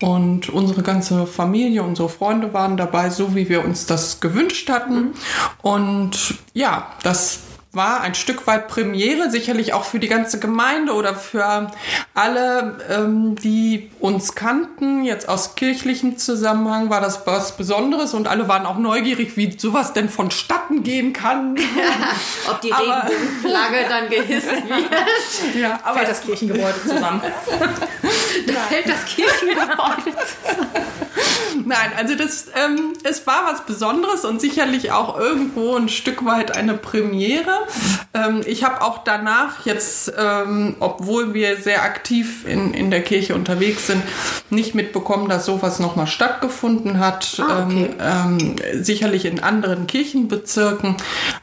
und 0.00 0.48
unsere 0.50 0.82
ganze 0.82 1.26
Familie, 1.26 1.82
unsere 1.82 2.08
Freunde 2.08 2.52
waren 2.52 2.76
dabei, 2.76 3.10
so 3.10 3.34
wie 3.34 3.48
wir 3.48 3.64
uns 3.64 3.86
das 3.86 4.20
gewünscht 4.20 4.68
hatten. 4.68 5.14
Und 5.62 6.34
ja, 6.52 6.88
das 7.02 7.40
war 7.74 8.00
ein 8.00 8.14
Stück 8.14 8.46
weit 8.46 8.68
Premiere, 8.68 9.30
sicherlich 9.30 9.72
auch 9.72 9.84
für 9.84 9.98
die 9.98 10.08
ganze 10.08 10.38
Gemeinde 10.38 10.92
oder 10.92 11.14
für 11.14 11.70
alle, 12.14 12.78
ähm, 12.90 13.36
die 13.36 13.90
uns 14.00 14.34
kannten. 14.34 15.04
Jetzt 15.04 15.28
aus 15.28 15.54
kirchlichem 15.54 16.16
Zusammenhang 16.18 16.90
war 16.90 17.00
das 17.00 17.26
was 17.26 17.56
Besonderes 17.56 18.14
und 18.14 18.28
alle 18.28 18.48
waren 18.48 18.66
auch 18.66 18.78
neugierig, 18.78 19.36
wie 19.36 19.56
sowas 19.58 19.92
denn 19.92 20.08
vonstatten 20.08 20.82
gehen 20.82 21.12
kann. 21.12 21.56
Ob 22.50 22.60
die 22.60 22.70
Regenbogenflagge 22.70 23.86
dann 23.88 24.08
gehisst 24.08 24.50
wird. 24.50 25.54
Ja, 25.54 25.80
aber 25.82 25.98
fällt 25.98 26.10
das 26.10 26.20
Kirchengebäude 26.22 26.82
zusammen. 26.82 27.20
da 28.46 28.52
fällt 28.68 28.88
das 28.88 29.04
Kirchengebäude 29.04 29.42
zusammen. 29.44 29.53
Also 32.04 32.16
das, 32.16 32.46
ähm, 32.54 32.92
es 33.02 33.26
war 33.26 33.46
was 33.50 33.64
Besonderes 33.64 34.26
und 34.26 34.38
sicherlich 34.38 34.92
auch 34.92 35.18
irgendwo 35.18 35.74
ein 35.74 35.88
Stück 35.88 36.26
weit 36.26 36.54
eine 36.54 36.74
Premiere. 36.74 37.66
Ähm, 38.12 38.42
ich 38.44 38.62
habe 38.62 38.82
auch 38.82 39.04
danach 39.04 39.64
jetzt, 39.64 40.12
ähm, 40.18 40.76
obwohl 40.80 41.32
wir 41.32 41.56
sehr 41.56 41.82
aktiv 41.82 42.46
in, 42.46 42.74
in 42.74 42.90
der 42.90 43.02
Kirche 43.02 43.34
unterwegs 43.34 43.86
sind, 43.86 44.02
nicht 44.50 44.74
mitbekommen, 44.74 45.30
dass 45.30 45.46
sowas 45.46 45.78
nochmal 45.78 46.06
stattgefunden 46.06 46.98
hat. 46.98 47.40
Ah, 47.40 47.64
okay. 47.64 47.90
Ähm, 47.98 48.56
ähm, 48.60 48.82
sicherlich 48.84 49.24
in 49.24 49.40
anderen 49.40 49.86
Kirchenbezirken. 49.86 50.96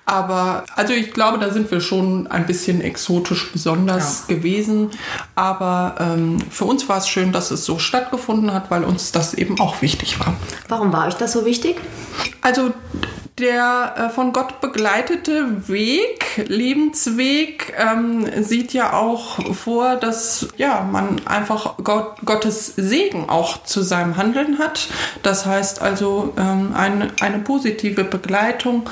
Aber 0.06 0.65
also 0.75 0.94
ich 0.94 1.12
glaube, 1.12 1.39
da 1.39 1.51
sind 1.51 1.72
wir 1.72 1.82
schon 1.82 2.27
ein 2.27 2.46
bisschen 2.46 2.82
exotisch 2.82 3.51
besonders 3.51 4.25
ja. 4.27 4.36
gewesen. 4.36 4.91
Aber 5.34 5.96
ähm, 6.00 6.38
für 6.51 6.65
uns 6.65 6.88
war 6.88 6.98
es 6.98 7.08
schön, 7.08 7.32
dass 7.32 7.50
es 7.50 7.65
so 7.65 7.80
stattgefunden 7.80 8.53
hat, 8.53 8.70
weil 8.70 8.84
uns 8.84 9.12
das 9.12 9.34
eben 9.34 9.60
auch 9.60 9.82
wichtig 9.82 10.20
war. 10.20 10.36
Warum 10.67 10.93
war 10.93 11.08
euch 11.08 11.15
das 11.15 11.34
so 11.34 11.46
wichtig? 11.46 11.77
Also 12.41 12.72
der 13.41 13.96
äh, 13.98 14.10
von 14.10 14.34
Gott 14.34 14.62
begleitete 14.62 15.67
Weg, 15.67 16.46
Lebensweg, 16.48 17.74
ähm, 17.77 18.25
sieht 18.43 18.74
ja 18.74 18.93
auch 18.93 19.53
vor, 19.55 19.96
dass 19.96 20.48
ja, 20.58 20.88
man 20.89 21.25
einfach 21.25 21.77
Gott, 21.84 22.17
Gottes 22.24 22.74
Segen 22.75 23.29
auch 23.29 23.63
zu 23.63 23.81
seinem 23.81 24.15
Handeln 24.15 24.60
hat. 24.60 24.88
Das 25.24 25.46
heißt 25.46 25.81
also 25.81 26.34
ähm, 26.38 26.74
eine, 26.75 27.08
eine 27.20 27.39
positive 27.39 28.03
Begleitung. 28.03 28.89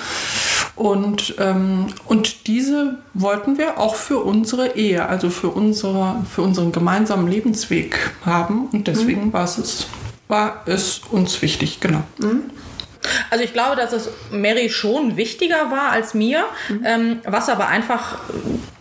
Und, 0.75 1.35
ähm, 1.39 1.87
und 2.07 2.47
diese 2.47 2.99
wollten 3.13 3.57
wir 3.57 3.79
auch 3.79 3.95
für 3.95 4.19
unsere 4.19 4.77
Ehe, 4.77 5.05
also 5.07 5.29
für, 5.29 5.49
unsere, 5.49 6.23
für 6.33 6.41
unseren 6.41 6.71
gemeinsamen 6.71 7.27
Lebensweg 7.27 8.11
haben. 8.25 8.67
Und 8.71 8.87
deswegen 8.87 9.27
mhm. 9.27 9.33
war, 9.33 9.43
es, 9.43 9.87
war 10.29 10.63
es 10.67 11.01
uns 11.11 11.41
wichtig, 11.41 11.81
genau. 11.81 12.03
Mhm. 12.19 12.51
Also 13.29 13.43
ich 13.43 13.53
glaube, 13.53 13.75
dass 13.75 13.93
es 13.93 14.09
Mary 14.31 14.69
schon 14.69 15.17
wichtiger 15.17 15.71
war 15.71 15.91
als 15.91 16.13
mir, 16.13 16.45
mhm. 16.69 16.83
ähm, 16.85 17.19
was 17.25 17.49
aber 17.49 17.67
einfach 17.67 18.19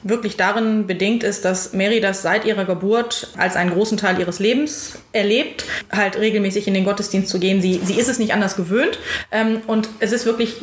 wirklich 0.03 0.37
darin 0.37 0.87
bedingt 0.87 1.23
ist, 1.23 1.45
dass 1.45 1.73
Mary 1.73 2.01
das 2.01 2.23
seit 2.23 2.45
ihrer 2.45 2.65
Geburt 2.65 3.29
als 3.37 3.57
einen 3.57 3.71
großen 3.71 3.99
Teil 3.99 4.19
ihres 4.19 4.39
Lebens 4.39 4.99
erlebt, 5.13 5.65
halt 5.91 6.19
regelmäßig 6.19 6.67
in 6.67 6.75
den 6.75 6.85
Gottesdienst 6.85 7.29
zu 7.29 7.39
gehen. 7.39 7.61
Sie, 7.61 7.81
sie 7.83 7.95
ist 7.95 8.09
es 8.09 8.19
nicht 8.19 8.33
anders 8.33 8.57
gewöhnt 8.57 8.99
ähm, 9.33 9.61
und 9.67 9.89
es 10.01 10.13
ist 10.13 10.27
wirklich 10.27 10.57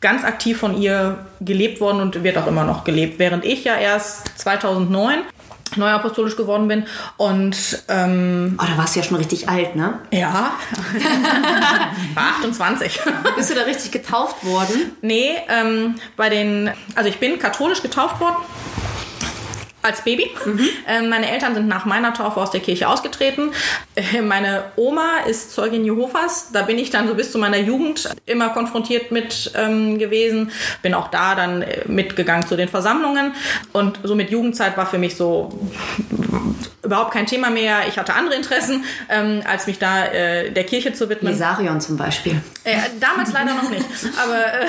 ganz 0.00 0.24
aktiv 0.24 0.58
von 0.58 0.80
ihr 0.80 1.26
gelebt 1.40 1.80
worden 1.80 2.00
und 2.00 2.22
wird 2.22 2.38
auch 2.38 2.46
immer 2.46 2.64
noch 2.64 2.84
gelebt, 2.84 3.18
während 3.18 3.44
ich 3.44 3.64
ja 3.64 3.76
erst 3.76 4.38
2009 4.38 5.20
neuapostolisch 5.76 6.36
geworden 6.36 6.68
bin. 6.68 6.86
Und 7.16 7.82
ähm, 7.88 8.58
oh, 8.60 8.64
da 8.66 8.78
warst 8.78 8.94
du 8.94 9.00
ja 9.00 9.06
schon 9.06 9.16
richtig 9.16 9.48
alt, 9.48 9.76
ne? 9.76 9.98
Ja. 10.10 10.52
War 12.14 12.24
28. 12.38 13.00
Bist 13.36 13.50
du 13.50 13.54
da 13.54 13.62
richtig 13.62 13.92
getauft 13.92 14.44
worden? 14.44 14.96
Nee, 15.02 15.36
ähm, 15.48 15.96
bei 16.16 16.28
den, 16.28 16.70
also 16.94 17.08
ich 17.08 17.18
bin 17.18 17.38
katholisch 17.38 17.82
getauft 17.82 18.20
worden 18.20 18.36
als 19.82 20.02
Baby. 20.02 20.30
Mhm. 20.44 20.68
Ähm, 20.86 21.08
meine 21.08 21.30
Eltern 21.30 21.54
sind 21.54 21.68
nach 21.68 21.84
meiner 21.84 22.12
Taufe 22.14 22.40
aus 22.40 22.50
der 22.50 22.60
Kirche 22.60 22.88
ausgetreten. 22.88 23.52
Äh, 23.94 24.22
meine 24.22 24.64
Oma 24.76 25.20
ist 25.28 25.52
Zeugin 25.52 25.84
Jehovas. 25.84 26.50
Da 26.52 26.62
bin 26.62 26.78
ich 26.78 26.90
dann 26.90 27.08
so 27.08 27.14
bis 27.14 27.32
zu 27.32 27.38
meiner 27.38 27.58
Jugend 27.58 28.08
immer 28.26 28.50
konfrontiert 28.50 29.10
mit 29.10 29.52
ähm, 29.54 29.98
gewesen. 29.98 30.52
Bin 30.82 30.94
auch 30.94 31.08
da 31.08 31.34
dann 31.34 31.62
äh, 31.62 31.82
mitgegangen 31.86 32.46
zu 32.46 32.56
den 32.56 32.68
Versammlungen. 32.68 33.34
Und 33.72 34.00
so 34.02 34.14
mit 34.14 34.30
Jugendzeit 34.30 34.76
war 34.76 34.86
für 34.86 34.98
mich 34.98 35.16
so 35.16 35.58
überhaupt 36.82 37.12
kein 37.12 37.26
Thema 37.26 37.50
mehr. 37.50 37.86
Ich 37.88 37.98
hatte 37.98 38.14
andere 38.14 38.34
Interessen, 38.34 38.84
ähm, 39.08 39.42
als 39.46 39.66
mich 39.66 39.78
da 39.78 40.06
äh, 40.06 40.50
der 40.50 40.64
Kirche 40.64 40.92
zu 40.92 41.08
widmen. 41.08 41.32
Lesarion 41.32 41.80
zum 41.80 41.96
Beispiel. 41.96 42.40
Äh, 42.64 42.76
damals 42.98 43.32
leider 43.32 43.54
noch 43.54 43.70
nicht. 43.70 43.86
Aber 44.22 44.44
äh, 44.44 44.66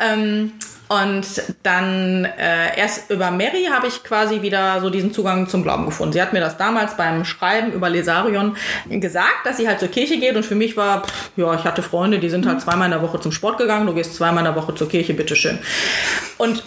ähm, 0.12 0.52
und 0.88 1.26
dann 1.62 2.24
äh, 2.24 2.78
erst 2.78 3.10
über 3.10 3.30
Mary 3.30 3.68
habe 3.70 3.86
ich 3.86 4.02
quasi 4.02 4.40
wieder 4.40 4.80
so 4.80 4.88
diesen 4.88 5.12
Zugang 5.12 5.46
zum 5.46 5.62
Glauben 5.62 5.84
gefunden. 5.84 6.14
Sie 6.14 6.22
hat 6.22 6.32
mir 6.32 6.40
das 6.40 6.56
damals 6.56 6.96
beim 6.96 7.26
Schreiben 7.26 7.72
über 7.72 7.90
Lesarion 7.90 8.56
gesagt, 8.88 9.44
dass 9.44 9.58
sie 9.58 9.68
halt 9.68 9.80
zur 9.80 9.88
Kirche 9.88 10.18
geht. 10.18 10.34
Und 10.34 10.46
für 10.46 10.54
mich 10.54 10.76
war, 10.78 11.02
pff, 11.04 11.30
ja, 11.36 11.54
ich 11.54 11.64
hatte 11.64 11.82
Freunde, 11.82 12.18
die 12.18 12.30
sind 12.30 12.46
halt 12.46 12.62
zweimal 12.62 12.86
in 12.86 12.92
der 12.92 13.02
Woche 13.02 13.20
zum 13.20 13.32
Sport 13.32 13.58
gegangen. 13.58 13.86
Du 13.86 13.94
gehst 13.94 14.14
zweimal 14.14 14.46
in 14.46 14.52
der 14.52 14.56
Woche 14.56 14.74
zur 14.74 14.88
Kirche, 14.88 15.12
bitteschön. 15.12 15.58
Und 16.38 16.64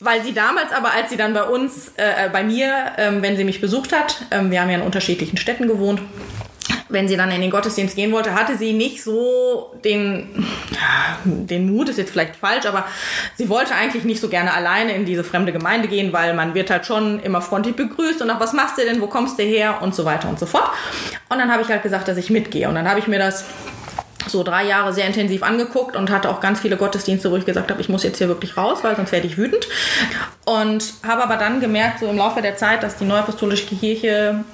weil 0.00 0.22
sie 0.22 0.32
damals 0.32 0.72
aber, 0.72 0.92
als 0.92 1.10
sie 1.10 1.16
dann 1.16 1.34
bei 1.34 1.42
uns, 1.42 1.92
äh, 1.96 2.26
äh 2.26 2.30
bei 2.32 2.44
mir, 2.44 2.92
ähm, 2.96 3.20
wenn 3.20 3.36
sie 3.36 3.44
mich 3.44 3.60
besucht 3.60 3.92
hat, 3.92 4.22
ähm, 4.30 4.50
wir 4.50 4.62
haben 4.62 4.70
ja 4.70 4.78
in 4.78 4.82
unterschiedlichen 4.82 5.36
Städten 5.36 5.66
gewohnt, 5.66 6.00
wenn 6.88 7.08
sie 7.08 7.16
dann 7.16 7.30
in 7.30 7.40
den 7.40 7.50
Gottesdienst 7.50 7.96
gehen 7.96 8.12
wollte, 8.12 8.34
hatte 8.34 8.56
sie 8.56 8.72
nicht 8.72 9.02
so 9.02 9.74
den, 9.84 10.46
den 11.24 11.72
Mut, 11.72 11.88
ist 11.88 11.98
jetzt 11.98 12.10
vielleicht 12.10 12.36
falsch, 12.36 12.66
aber 12.66 12.86
sie 13.36 13.48
wollte 13.48 13.74
eigentlich 13.74 14.04
nicht 14.04 14.20
so 14.20 14.28
gerne 14.28 14.54
alleine 14.54 14.92
in 14.92 15.04
diese 15.04 15.24
fremde 15.24 15.52
Gemeinde 15.52 15.88
gehen, 15.88 16.12
weil 16.12 16.34
man 16.34 16.54
wird 16.54 16.70
halt 16.70 16.86
schon 16.86 17.20
immer 17.20 17.40
freundlich 17.40 17.76
begrüßt 17.76 18.22
und 18.22 18.30
auch, 18.30 18.40
was 18.40 18.52
machst 18.52 18.78
du 18.78 18.82
denn, 18.82 19.00
wo 19.00 19.06
kommst 19.06 19.38
du 19.38 19.42
her 19.42 19.82
und 19.82 19.94
so 19.94 20.04
weiter 20.04 20.28
und 20.28 20.38
so 20.38 20.46
fort. 20.46 20.70
Und 21.28 21.38
dann 21.38 21.52
habe 21.52 21.62
ich 21.62 21.68
halt 21.68 21.82
gesagt, 21.82 22.08
dass 22.08 22.16
ich 22.16 22.30
mitgehe. 22.30 22.68
Und 22.68 22.74
dann 22.74 22.88
habe 22.88 23.00
ich 23.00 23.06
mir 23.06 23.18
das 23.18 23.44
so 24.26 24.42
drei 24.42 24.64
Jahre 24.66 24.92
sehr 24.92 25.06
intensiv 25.06 25.42
angeguckt 25.42 25.96
und 25.96 26.10
hatte 26.10 26.28
auch 26.28 26.40
ganz 26.40 26.60
viele 26.60 26.76
Gottesdienste, 26.76 27.30
wo 27.30 27.36
ich 27.36 27.46
gesagt 27.46 27.70
habe, 27.70 27.80
ich 27.80 27.88
muss 27.88 28.02
jetzt 28.02 28.18
hier 28.18 28.28
wirklich 28.28 28.56
raus, 28.56 28.78
weil 28.82 28.96
sonst 28.96 29.12
werde 29.12 29.26
ich 29.26 29.38
wütend. 29.38 29.68
Und 30.44 30.84
habe 31.06 31.22
aber 31.22 31.36
dann 31.36 31.60
gemerkt, 31.60 32.00
so 32.00 32.06
im 32.08 32.18
Laufe 32.18 32.42
der 32.42 32.56
Zeit, 32.56 32.82
dass 32.82 32.96
die 32.96 33.04
Neuapostolische 33.04 33.66
Kirche 33.66 34.44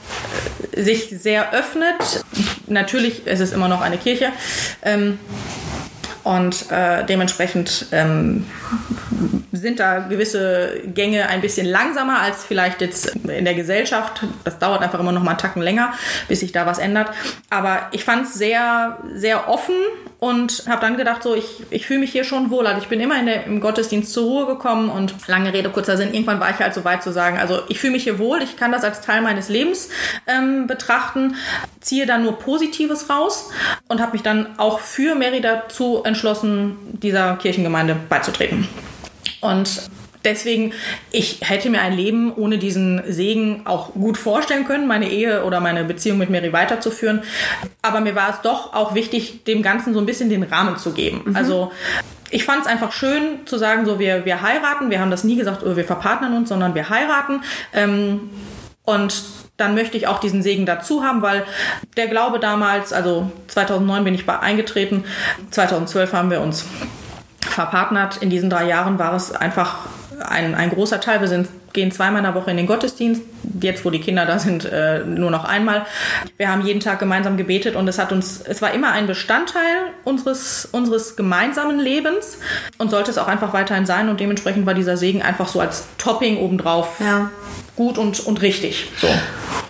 äh, 0.73 0.83
sich 0.83 1.09
sehr 1.09 1.53
öffnet. 1.53 2.25
Natürlich 2.67 3.27
ist 3.27 3.41
es 3.41 3.53
immer 3.53 3.69
noch 3.69 3.81
eine 3.81 3.99
Kirche. 3.99 4.33
Ähm, 4.83 5.19
und 6.25 6.71
äh, 6.71 7.05
dementsprechend 7.05 7.87
ähm, 7.93 8.47
sind 9.53 9.81
da 9.81 10.01
gewisse 10.01 10.81
Gänge 10.87 11.29
ein 11.29 11.41
bisschen 11.41 11.67
langsamer 11.67 12.21
als 12.21 12.45
vielleicht 12.45 12.81
jetzt 12.81 13.15
in 13.29 13.45
der 13.45 13.55
Gesellschaft. 13.55 14.25
Das 14.45 14.59
dauert 14.59 14.83
einfach 14.83 15.01
immer 15.01 15.13
noch 15.13 15.23
mal 15.23 15.33
einen 15.33 15.39
Tacken 15.39 15.63
länger, 15.63 15.93
bis 16.29 16.41
sich 16.41 16.53
da 16.53 16.67
was 16.67 16.79
ändert. 16.79 17.11
Aber 17.51 17.89
ich 17.93 18.05
fand 18.05 18.27
es 18.27 18.35
sehr, 18.35 18.99
sehr 19.15 19.49
offen 19.49 19.75
und 20.19 20.65
habe 20.69 20.81
dann 20.81 20.97
gedacht, 20.97 21.23
so, 21.23 21.35
ich, 21.35 21.63
ich 21.71 21.87
fühle 21.87 22.01
mich 22.01 22.13
hier 22.13 22.25
schon 22.25 22.51
wohl. 22.51 22.67
Also 22.67 22.81
ich 22.81 22.89
bin 22.89 23.01
immer 23.01 23.23
der, 23.23 23.45
im 23.45 23.61
Gottesdienst 23.61 24.13
zur 24.13 24.25
Ruhe 24.25 24.47
gekommen 24.47 24.89
und 24.89 25.15
lange 25.27 25.53
Rede, 25.53 25.69
kurzer 25.71 25.97
Sinn, 25.97 26.15
irgendwann 26.15 26.41
war 26.41 26.51
ich 26.51 26.59
halt 26.59 26.73
so 26.73 26.85
weit 26.85 27.03
zu 27.03 27.13
sagen, 27.13 27.39
also 27.39 27.61
ich 27.69 27.79
fühle 27.79 27.93
mich 27.93 28.05
hier 28.05 28.19
wohl, 28.19 28.41
ich 28.43 28.57
kann 28.57 28.73
das 28.73 28.85
als 28.85 29.03
Teil 29.03 29.21
meines 29.21 29.49
Lebens 29.49 29.91
ähm, 30.27 30.67
betrachten, 30.67 31.37
ziehe 31.81 32.07
dann 32.07 32.23
nur 32.23 32.39
Positives 32.39 33.11
raus 33.11 33.51
und 33.89 34.01
habe 34.01 34.13
mich 34.13 34.23
dann 34.23 34.59
auch 34.59 34.81
für 34.81 35.15
Mary 35.15 35.41
dazu 35.41 36.03
entschlossen, 36.05 36.77
dieser 36.93 37.37
Kirchengemeinde 37.37 37.97
beizutreten. 38.09 38.69
Und 39.45 39.91
deswegen, 40.25 40.73
ich 41.11 41.41
hätte 41.43 41.69
mir 41.69 41.83
ein 41.83 41.93
Leben 41.93 42.33
ohne 42.35 42.57
diesen 42.57 43.03
Segen 43.07 43.63
auch 43.67 43.93
gut 43.93 44.17
vorstellen 44.17 44.65
können, 44.65 44.87
meine 44.87 45.11
Ehe 45.11 45.45
oder 45.45 45.61
meine 45.61 45.85
Beziehung 45.85 46.17
mit 46.19 46.31
Mary 46.31 46.53
weiterzuführen. 46.53 47.23
Aber 47.83 48.01
mir 48.01 48.15
war 48.15 48.31
es 48.31 48.41
doch 48.41 48.73
auch 48.73 48.95
wichtig, 48.95 49.45
dem 49.45 49.63
Ganzen 49.63 49.93
so 49.93 50.01
ein 50.01 50.07
bisschen 50.07 50.31
den 50.31 50.43
Rahmen 50.43 50.79
zu 50.79 50.93
geben. 50.93 51.23
Mhm. 51.27 51.37
Also 51.37 51.73
ich 52.31 52.45
fand 52.45 52.63
es 52.63 52.67
einfach 52.67 52.93
schön 52.93 53.47
zu 53.47 53.59
sagen, 53.59 53.85
so 53.85 53.99
wir, 53.99 54.25
wir 54.25 54.41
heiraten. 54.41 54.91
Wir 54.91 55.01
haben 55.01 55.11
das 55.11 55.25
nie 55.25 55.37
gesagt, 55.37 55.63
oh, 55.63 55.77
wir 55.77 55.85
verpartnern 55.85 56.35
uns, 56.35 56.49
sondern 56.49 56.75
wir 56.75 56.89
heiraten. 56.89 57.43
Ähm, 57.75 58.31
und 58.83 59.23
dann 59.57 59.75
möchte 59.75 59.97
ich 59.97 60.09
auch 60.09 60.19
diesen 60.19 60.43
Segen 60.43 60.67
dazu 60.67 61.05
haben, 61.05 61.23
weil 61.23 61.45
der 61.97 62.09
Glaube 62.09 62.41
damals, 62.41 62.93
also 62.93 63.31
2009 63.49 64.05
bin 64.05 64.15
ich 64.15 64.27
bei 64.27 64.39
eingetreten, 64.41 65.05
2012 65.51 66.13
haben 66.13 66.31
wir 66.31 66.41
uns 66.41 66.65
verpartnert. 67.55 68.19
In 68.19 68.31
diesen 68.31 68.51
drei 68.51 68.67
Jahren 68.69 68.99
war 68.99 69.15
es 69.15 69.33
einfach 69.33 69.87
ein, 70.21 70.55
ein 70.55 70.71
großer 70.71 71.01
Teil. 71.01 71.21
Wir 71.21 71.29
sind, 71.29 71.49
gehen 71.73 71.91
zweimal 71.91 72.19
in 72.19 72.25
der 72.25 72.35
Woche 72.35 72.51
in 72.51 72.57
den 72.57 72.67
Gottesdienst. 72.67 73.23
Jetzt, 73.61 73.85
wo 73.85 73.91
die 73.91 74.01
Kinder 74.01 74.27
da 74.27 74.39
sind, 74.39 74.65
äh, 74.65 75.05
nur 75.05 75.31
noch 75.31 75.45
einmal. 75.45 75.87
Wir 76.37 76.51
haben 76.51 76.65
jeden 76.65 76.81
Tag 76.81 76.99
gemeinsam 76.99 77.37
gebetet 77.37 77.77
und 77.77 77.89
es 77.89 77.99
hat 77.99 78.13
uns, 78.13 78.41
es 78.41 78.63
war 78.63 78.73
immer 78.73 78.93
ein 78.93 79.07
Bestandteil 79.07 79.93
unseres, 80.05 80.69
unseres 80.71 81.17
gemeinsamen 81.17 81.79
Lebens 81.79 82.39
und 82.79 82.91
sollte 82.91 83.11
es 83.11 83.19
auch 83.19 83.29
einfach 83.29 83.53
weiterhin 83.53 83.87
sein. 83.87 84.09
Und 84.09 84.21
dementsprechend 84.21 84.67
war 84.67 84.75
dieser 84.75 84.97
Segen 84.97 85.23
einfach 85.23 85.49
so 85.49 85.61
als 85.61 85.85
Topping 85.99 86.39
obendrauf 86.39 87.01
ja. 87.01 87.31
gut 87.77 87.99
und, 87.99 88.21
und 88.21 88.43
richtig. 88.43 88.91
So. 89.01 89.09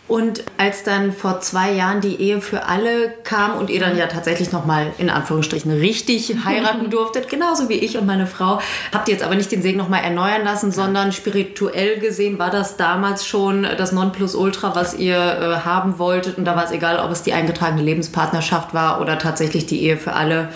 Und 0.06 0.44
als 0.58 0.82
dann 0.82 1.12
vor 1.14 1.40
zwei 1.40 1.72
Jahren 1.72 2.02
die 2.02 2.20
Ehe 2.20 2.42
für 2.42 2.66
alle 2.66 3.08
kam 3.24 3.56
und 3.56 3.70
ihr 3.70 3.80
dann 3.80 3.96
ja 3.96 4.06
tatsächlich 4.06 4.52
nochmal 4.52 4.92
in 4.98 5.08
Anführungsstrichen 5.08 5.72
richtig 5.72 6.34
heiraten 6.44 6.90
durftet, 6.90 7.30
genauso 7.30 7.70
wie 7.70 7.74
ich 7.74 7.96
und 7.96 8.04
meine 8.04 8.26
Frau, 8.26 8.60
habt 8.92 9.08
ihr 9.08 9.14
jetzt 9.14 9.24
aber 9.24 9.34
nicht 9.34 9.50
den 9.50 9.62
Segen 9.62 9.78
nochmal 9.78 10.04
erneuern 10.04 10.44
lassen, 10.44 10.72
sondern 10.72 11.12
spirituell 11.12 12.00
gesehen 12.00 12.38
war 12.38 12.50
das 12.50 12.76
damals 12.76 13.26
schon 13.26 13.62
das 13.62 13.92
Nonplusultra, 13.92 14.74
was 14.74 14.92
ihr 14.94 15.16
äh, 15.16 15.64
haben 15.64 15.98
wolltet. 15.98 16.36
Und 16.36 16.44
da 16.44 16.54
war 16.54 16.64
es 16.64 16.70
egal, 16.70 16.98
ob 16.98 17.10
es 17.10 17.22
die 17.22 17.32
eingetragene 17.32 17.80
Lebenspartnerschaft 17.80 18.74
war 18.74 19.00
oder 19.00 19.18
tatsächlich 19.18 19.64
die 19.64 19.82
Ehe 19.82 19.96
für 19.96 20.12
alle. 20.12 20.50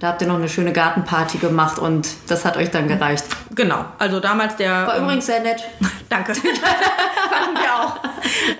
Da 0.00 0.08
habt 0.08 0.22
ihr 0.22 0.28
noch 0.28 0.36
eine 0.36 0.48
schöne 0.48 0.72
Gartenparty 0.72 1.38
gemacht 1.38 1.78
und 1.78 2.08
das 2.26 2.46
hat 2.46 2.56
euch 2.56 2.70
dann 2.70 2.88
gereicht. 2.88 3.24
Genau, 3.54 3.84
also 3.98 4.18
damals 4.18 4.56
der. 4.56 4.86
War 4.86 4.96
ähm, 4.96 5.04
übrigens 5.04 5.26
sehr 5.26 5.40
nett. 5.40 5.62
Danke. 6.08 6.34
Fanden 6.34 7.60
wir 7.60 7.74
auch. 7.74 7.96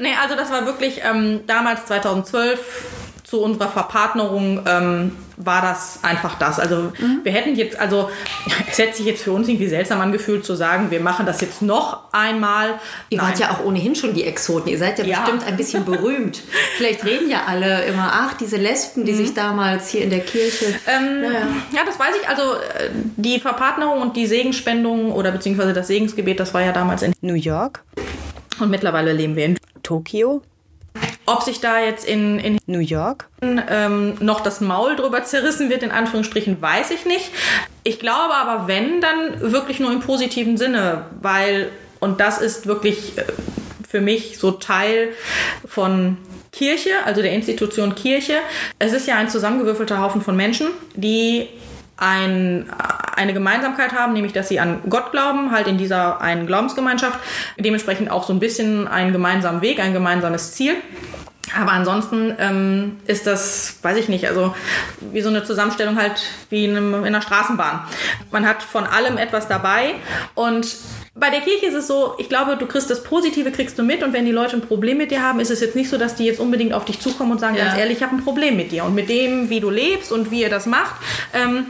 Nee, 0.01 0.15
also 0.21 0.34
das 0.37 0.51
war 0.51 0.67
wirklich 0.67 1.01
ähm, 1.05 1.41
damals 1.47 1.87
2012 1.87 2.59
zu 3.25 3.43
unserer 3.43 3.69
Verpartnerung 3.69 4.61
ähm, 4.67 5.13
war 5.37 5.63
das 5.63 6.01
einfach 6.03 6.39
das. 6.39 6.61
Also 6.61 6.93
mhm. 6.99 7.21
wir 7.25 7.33
hätten 7.33 7.57
jetzt, 7.57 7.81
also 7.81 8.11
es 8.71 8.79
hätte 8.79 8.97
sich 8.97 9.07
jetzt 9.07 9.23
für 9.25 9.33
uns 9.33 9.49
irgendwie 9.49 9.67
seltsam 9.67 10.01
angefühlt 10.01 10.45
zu 10.45 10.55
sagen, 10.55 10.91
wir 10.91 11.01
machen 11.01 11.27
das 11.27 11.41
jetzt 11.41 11.63
noch 11.63 12.13
einmal. 12.13 12.75
Ihr 13.11 13.19
Nein. 13.19 13.29
wart 13.29 13.39
ja 13.41 13.51
auch 13.51 13.65
ohnehin 13.65 13.97
schon 13.97 14.15
die 14.15 14.25
Exoten. 14.25 14.71
Ihr 14.71 14.79
seid 14.79 14.99
ja, 14.99 15.05
ja. 15.05 15.21
bestimmt 15.21 15.45
ein 15.47 15.57
bisschen 15.57 15.85
berühmt. 15.85 16.43
Vielleicht 16.77 17.05
reden 17.05 17.31
ja 17.31 17.45
alle 17.49 17.85
immer, 17.87 18.11
ach, 18.13 18.35
diese 18.35 18.57
Lesben, 18.57 19.05
die 19.05 19.13
mhm. 19.13 19.17
sich 19.17 19.35
damals 19.35 19.89
hier 19.89 20.03
in 20.03 20.11
der 20.11 20.21
Kirche. 20.21 20.67
Ähm, 20.87 21.23
naja. 21.23 21.47
Ja, 21.73 21.81
das 21.85 21.99
weiß 21.99 22.15
ich. 22.21 22.29
Also 22.29 22.43
die 23.17 23.41
Verpartnerung 23.41 24.01
und 24.01 24.17
die 24.17 24.27
Segenspendung 24.27 25.13
oder 25.13 25.33
beziehungsweise 25.33 25.73
das 25.73 25.89
Segensgebet, 25.89 26.39
das 26.39 26.55
war 26.55 26.63
ja 26.63 26.73
damals 26.73 27.03
in 27.03 27.13
New 27.21 27.35
York. 27.35 27.83
Und 28.61 28.71
mittlerweile 28.71 29.13
leben 29.13 29.35
wir 29.35 29.47
in 29.47 29.59
Tokio. 29.85 30.43
Ob 31.27 31.43
sich 31.43 31.61
da 31.61 31.81
jetzt 31.81 32.05
in, 32.05 32.39
in 32.39 32.59
New 32.67 32.81
York 32.81 33.29
ähm, 33.43 34.15
noch 34.21 34.41
das 34.41 34.61
Maul 34.61 34.95
drüber 34.97 35.25
zerrissen 35.25 35.71
wird, 35.71 35.83
in 35.83 35.91
Anführungsstrichen, 35.91 36.61
weiß 36.61 36.91
ich 36.91 37.07
nicht. 37.07 37.31
Ich 37.83 37.99
glaube 37.99 38.35
aber, 38.35 38.69
wenn, 38.69 39.01
dann 39.01 39.41
wirklich 39.53 39.81
nur 39.81 39.91
im 39.93 40.01
positiven 40.01 40.57
Sinne, 40.57 41.07
weil, 41.21 41.71
und 41.99 42.21
das 42.21 42.41
ist 42.41 42.67
wirklich 42.67 43.17
äh, 43.17 43.25
für 43.89 44.01
mich 44.01 44.39
so 44.39 44.51
Teil 44.51 45.11
von 45.67 46.19
Kirche, 46.53 46.91
also 47.05 47.23
der 47.23 47.33
Institution 47.33 47.95
Kirche. 47.95 48.35
Es 48.79 48.93
ist 48.93 49.09
ja 49.09 49.17
ein 49.17 49.29
zusammengewürfelter 49.29 50.01
Haufen 50.01 50.21
von 50.21 50.37
Menschen, 50.37 50.69
die 50.95 51.49
ein, 51.97 52.71
eine 53.17 53.33
Gemeinsamkeit 53.33 53.93
haben, 53.93 54.13
nämlich 54.13 54.33
dass 54.33 54.49
sie 54.49 54.61
an 54.61 54.81
Gott 54.89 55.13
glauben, 55.13 55.53
halt 55.53 55.67
in 55.69 55.79
dieser 55.79 56.21
einen 56.21 56.47
Glaubensgemeinschaft, 56.47 57.19
dementsprechend 57.59 58.11
auch 58.11 58.25
so 58.25 58.33
ein 58.33 58.41
bisschen 58.41 58.89
einen 58.89 59.13
gemeinsamen 59.13 59.63
Weg, 59.63 59.81
ein 59.81 59.93
gemeinsames 59.93 60.53
Ziel. 60.53 60.77
Aber 61.57 61.73
ansonsten 61.73 62.35
ähm, 62.39 62.97
ist 63.07 63.27
das, 63.27 63.79
weiß 63.83 63.97
ich 63.99 64.09
nicht, 64.09 64.27
also 64.27 64.55
wie 65.01 65.21
so 65.21 65.29
eine 65.29 65.45
Zusammenstellung 65.45 65.97
halt 65.97 66.23
wie 66.51 66.65
in, 66.65 66.77
einem, 66.77 66.95
in 66.95 67.07
einer 67.07 67.23
Straßenbahn. 67.23 67.81
Man 68.31 68.47
hat 68.47 68.63
von 68.63 68.85
allem 68.85 69.19
etwas 69.19 69.47
dabei 69.47 69.95
und 70.35 70.67
bei 71.17 71.31
der 71.31 71.43
Kirche 71.43 71.67
ist 71.67 71.75
es 71.75 71.87
so, 71.87 72.15
ich 72.19 72.29
glaube, 72.29 72.57
du 72.57 72.67
kriegst 72.67 72.91
das 72.91 73.05
Positive, 73.05 73.53
kriegst 73.53 73.79
du 73.79 73.85
mit 73.85 74.03
und 74.03 74.13
wenn 74.13 74.25
die 74.25 74.33
Leute 74.33 74.57
ein 74.57 74.63
Problem 74.63 74.99
mit 74.99 75.13
dir 75.13 75.23
haben, 75.23 75.39
ist 75.39 75.51
es 75.51 75.61
jetzt 75.61 75.77
nicht 75.77 75.89
so, 75.89 75.97
dass 75.97 76.17
die 76.17 76.25
jetzt 76.25 76.41
unbedingt 76.41 76.73
auf 76.73 76.85
dich 76.85 76.99
zukommen 76.99 77.31
und 77.31 77.39
sagen, 77.39 77.55
ja. 77.55 77.67
ganz 77.67 77.79
ehrlich, 77.79 77.99
ich 77.99 78.03
habe 78.03 78.17
ein 78.17 78.25
Problem 78.25 78.57
mit 78.57 78.73
dir 78.73 78.85
und 78.85 78.97
mit 78.97 79.09
dem, 79.09 79.49
wie 79.49 79.61
du 79.61 79.71
lebst 79.71 80.11
und 80.11 80.33
wie 80.33 80.41
ihr 80.43 80.51
das 80.51 80.67
macht. 80.67 80.97
Ähm, 81.33 81.67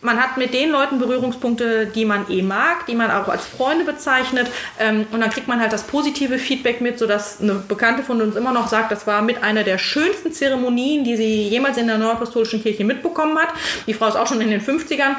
man 0.00 0.22
hat 0.22 0.36
mit 0.36 0.54
den 0.54 0.70
Leuten 0.70 1.00
Berührungspunkte, 1.00 1.86
die 1.86 2.04
man 2.04 2.30
eh 2.30 2.42
mag, 2.42 2.86
die 2.86 2.94
man 2.94 3.10
auch 3.10 3.26
als 3.26 3.44
Freunde 3.44 3.84
bezeichnet 3.84 4.48
ähm, 4.78 5.06
und 5.10 5.20
dann 5.20 5.30
kriegt 5.30 5.48
man 5.48 5.60
halt 5.60 5.72
das 5.72 5.82
positive 5.82 6.38
Feedback 6.38 6.80
mit, 6.80 7.00
sodass 7.00 7.40
eine 7.40 7.54
Bekannte 7.54 8.04
von 8.04 8.22
uns 8.22 8.36
immer 8.36 8.52
noch 8.52 8.68
sagt, 8.68 8.92
das 8.92 9.08
war 9.08 9.22
mit 9.22 9.42
einer 9.42 9.64
der 9.64 9.78
schönsten 9.78 10.32
Zeremonien, 10.32 11.02
die 11.02 11.16
sie 11.16 11.48
jemals 11.48 11.78
in 11.78 11.88
der 11.88 11.98
Neuapostolischen 11.98 12.62
Kirche 12.62 12.84
mitbekommen 12.84 13.36
hat. 13.38 13.48
Die 13.88 13.94
Frau 13.94 14.06
ist 14.06 14.16
auch 14.16 14.28
schon 14.28 14.40
in 14.40 14.50
den 14.50 14.60
50ern 14.60 15.16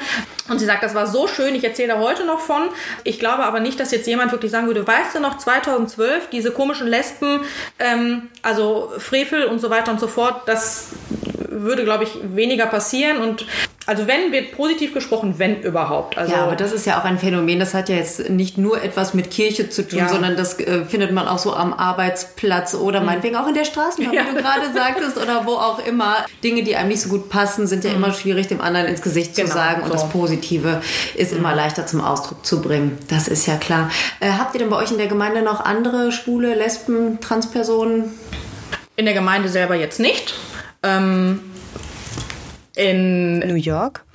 und 0.48 0.60
sie 0.60 0.66
sagt, 0.66 0.84
das 0.84 0.94
war 0.94 1.08
so 1.08 1.28
schön, 1.28 1.56
ich 1.56 1.64
erzähle 1.64 1.98
heute 2.00 2.26
noch 2.26 2.40
von. 2.40 2.70
Ich 3.04 3.20
glaube 3.20 3.44
aber 3.44 3.60
nicht, 3.60 3.80
dass 3.80 3.92
jetzt 3.92 4.08
jemand 4.08 4.32
wirklich 4.32 4.52
sagen 4.52 4.68
würde, 4.68 4.86
weißt 4.86 5.16
du 5.16 5.20
noch, 5.20 5.38
2012, 5.38 6.30
diese 6.30 6.52
komischen 6.52 6.88
Lesben, 6.88 7.42
ähm, 7.80 8.30
also 8.42 8.94
Frevel 8.98 9.46
und 9.46 9.60
so 9.60 9.70
weiter 9.70 9.92
und 9.92 10.00
so 10.00 10.08
fort, 10.08 10.44
das 10.48 10.90
würde, 11.64 11.84
glaube 11.84 12.04
ich, 12.04 12.12
weniger 12.36 12.66
passieren 12.66 13.22
und 13.22 13.46
also 13.88 14.08
wenn, 14.08 14.32
wird 14.32 14.54
positiv 14.54 14.94
gesprochen, 14.96 15.36
wenn 15.38 15.62
überhaupt. 15.62 16.18
Also 16.18 16.34
ja, 16.34 16.44
aber 16.44 16.56
das 16.56 16.72
ist 16.72 16.88
ja 16.88 17.00
auch 17.00 17.04
ein 17.04 17.20
Phänomen, 17.20 17.60
das 17.60 17.76
hat 17.76 17.88
ja 17.88 17.96
jetzt 17.96 18.30
nicht 18.32 18.58
nur 18.58 18.82
etwas 18.82 19.14
mit 19.14 19.30
Kirche 19.30 19.70
zu 19.70 19.88
tun, 19.88 20.00
ja. 20.00 20.10
sondern 20.10 20.36
das 20.36 20.60
äh, 20.60 20.86
findet 20.86 21.12
man 21.12 21.28
auch 21.28 21.38
so 21.38 21.54
am 21.54 21.72
Arbeitsplatz 21.72 22.74
oder 22.74 23.00
mhm. 23.02 23.06
meinetwegen 23.06 23.36
auch 23.36 23.48
in 23.48 23.54
der 23.54 23.66
Straßenbahn, 23.66 24.14
ja. 24.14 24.24
wie 24.24 24.36
du 24.36 24.42
gerade 24.42 24.74
sagtest, 24.74 25.18
oder 25.18 25.46
wo 25.46 25.52
auch 25.52 25.86
immer. 25.86 26.26
Dinge, 26.44 26.64
die 26.64 26.76
einem 26.76 26.90
nicht 26.90 27.02
so 27.02 27.10
gut 27.10 27.30
passen, 27.30 27.68
sind 27.68 27.84
ja 27.84 27.92
mhm. 27.92 27.98
immer 27.98 28.14
schwierig, 28.14 28.48
dem 28.48 28.60
anderen 28.60 28.88
ins 28.88 29.04
Gesicht 29.04 29.36
genau, 29.36 29.50
zu 29.50 29.54
sagen 29.54 29.84
und 29.84 29.88
so. 29.88 29.94
das 29.94 30.10
Positive 30.10 30.82
ist 31.16 31.32
mhm. 31.32 31.40
immer 31.40 31.54
leichter 31.54 31.86
zum 31.86 32.02
Ausdruck 32.02 32.44
zu 32.44 32.62
bringen. 32.62 32.98
Das 33.10 33.28
ist 33.28 33.46
ja 33.46 33.58
klar. 33.58 33.92
Äh, 34.20 34.32
habt 34.32 34.56
ihr 34.56 34.60
denn 34.60 34.70
bei 34.72 34.78
euch 34.78 34.92
in 34.92 34.98
der 34.98 35.08
Gemeinde 35.08 35.44
noch 35.44 35.64
andere 35.64 36.12
Schwule, 36.12 36.56
Lesben, 36.56 37.20
Transpersonen? 37.22 38.14
In 38.96 39.06
der 39.06 39.14
Gemeinde 39.14 39.50
selber 39.50 39.76
jetzt 39.76 40.00
nicht. 40.00 40.34
Ähm 40.86 41.40
in 42.76 43.40
New 43.40 43.56
York 43.56 44.06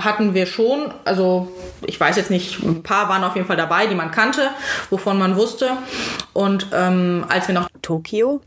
hatten 0.00 0.32
wir 0.34 0.46
schon, 0.46 0.92
also 1.04 1.52
ich 1.84 1.98
weiß 1.98 2.16
jetzt 2.16 2.30
nicht, 2.30 2.62
ein 2.62 2.82
paar 2.82 3.08
waren 3.08 3.24
auf 3.24 3.34
jeden 3.34 3.46
Fall 3.46 3.56
dabei, 3.56 3.86
die 3.86 3.94
man 3.94 4.10
kannte, 4.10 4.50
wovon 4.90 5.18
man 5.18 5.36
wusste. 5.36 5.70
Und 6.32 6.68
ähm, 6.72 7.24
als 7.28 7.48
wir 7.48 7.54
nach 7.54 7.68
Tokio 7.82 8.40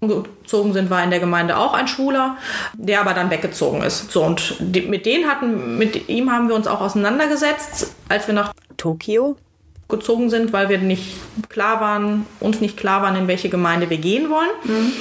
gezogen 0.00 0.72
sind, 0.72 0.90
war 0.90 1.02
in 1.02 1.10
der 1.10 1.20
Gemeinde 1.20 1.56
auch 1.56 1.74
ein 1.74 1.88
Schwuler, 1.88 2.36
der 2.74 3.00
aber 3.00 3.14
dann 3.14 3.30
weggezogen 3.30 3.82
ist. 3.82 4.10
So 4.10 4.22
und 4.22 4.56
die, 4.58 4.82
mit 4.82 5.06
denen 5.06 5.28
hatten, 5.28 5.78
mit 5.78 6.08
ihm 6.08 6.30
haben 6.30 6.48
wir 6.48 6.56
uns 6.56 6.66
auch 6.66 6.80
auseinandergesetzt, 6.80 7.94
als 8.08 8.26
wir 8.26 8.34
nach 8.34 8.52
Tokio 8.76 9.36
gezogen 9.88 10.30
sind, 10.30 10.52
weil 10.52 10.68
wir 10.68 10.78
nicht 10.78 11.16
klar 11.48 11.80
waren, 11.80 12.26
uns 12.40 12.60
nicht 12.60 12.76
klar 12.76 13.02
waren, 13.02 13.14
in 13.14 13.28
welche 13.28 13.48
Gemeinde 13.48 13.88
wir 13.88 13.98
gehen 13.98 14.28
wollen. 14.28 14.50
Mhm. 14.64 14.92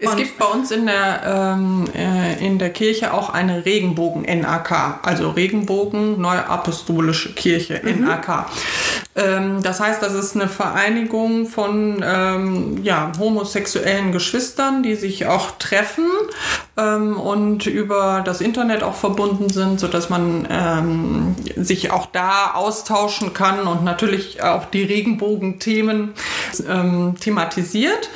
Es 0.00 0.16
gibt 0.16 0.38
bei 0.38 0.46
uns 0.46 0.70
in 0.70 0.86
der, 0.86 1.56
ähm, 1.56 1.84
äh, 1.94 2.44
in 2.44 2.58
der 2.58 2.70
Kirche 2.70 3.12
auch 3.12 3.30
eine 3.30 3.66
Regenbogen-NAK, 3.66 5.00
also 5.02 5.30
Regenbogen 5.30 6.20
Neuapostolische 6.20 7.34
Kirche, 7.34 7.80
mhm. 7.82 8.06
NAK. 8.06 8.46
Ähm, 9.16 9.62
das 9.62 9.80
heißt, 9.80 10.00
das 10.02 10.14
ist 10.14 10.36
eine 10.36 10.46
Vereinigung 10.46 11.46
von 11.46 12.02
ähm, 12.04 12.78
ja, 12.84 13.10
homosexuellen 13.18 14.12
Geschwistern, 14.12 14.84
die 14.84 14.94
sich 14.94 15.26
auch 15.26 15.52
treffen 15.58 16.06
ähm, 16.76 17.18
und 17.18 17.66
über 17.66 18.22
das 18.24 18.40
Internet 18.40 18.84
auch 18.84 18.94
verbunden 18.94 19.50
sind, 19.50 19.80
sodass 19.80 20.10
man 20.10 20.46
ähm, 20.48 21.34
sich 21.56 21.90
auch 21.90 22.06
da 22.06 22.52
austauschen 22.54 23.34
kann 23.34 23.66
und 23.66 23.82
natürlich 23.82 24.44
auch 24.44 24.66
die 24.66 24.84
Regenbogen-Themen 24.84 26.14
ähm, 26.68 27.14
thematisiert. 27.18 28.10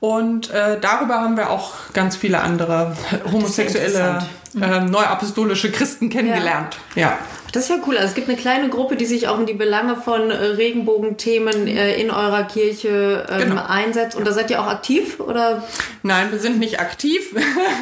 Und 0.00 0.50
äh, 0.50 0.80
darüber 0.80 1.20
haben 1.20 1.36
wir 1.36 1.50
auch 1.50 1.74
ganz 1.92 2.16
viele 2.16 2.40
andere 2.40 2.96
homosexuelle 3.30 4.20
äh, 4.60 4.80
neuapostolische 4.80 5.70
Christen 5.70 6.08
kennengelernt. 6.10 6.76
Ja. 6.94 7.18
Das 7.52 7.64
ist 7.64 7.70
ja 7.70 7.76
cool. 7.86 7.96
Also 7.96 8.08
es 8.10 8.14
gibt 8.14 8.28
eine 8.28 8.38
kleine 8.38 8.68
Gruppe, 8.68 8.94
die 8.94 9.06
sich 9.06 9.26
auch 9.26 9.36
um 9.36 9.44
die 9.44 9.54
Belange 9.54 9.96
von 9.96 10.30
äh, 10.30 10.34
Regenbogenthemen 10.34 11.66
äh, 11.66 12.00
in 12.00 12.10
eurer 12.10 12.44
Kirche 12.44 13.26
ähm, 13.28 13.40
Genau. 13.50 13.64
einsetzt. 13.66 14.16
Und 14.16 14.24
da 14.26 14.32
seid 14.32 14.50
ihr 14.50 14.60
auch 14.60 14.68
aktiv 14.68 15.18
oder? 15.18 15.64
Nein, 16.04 16.30
wir 16.30 16.38
sind 16.38 16.60
nicht 16.60 16.78
aktiv. 16.78 17.34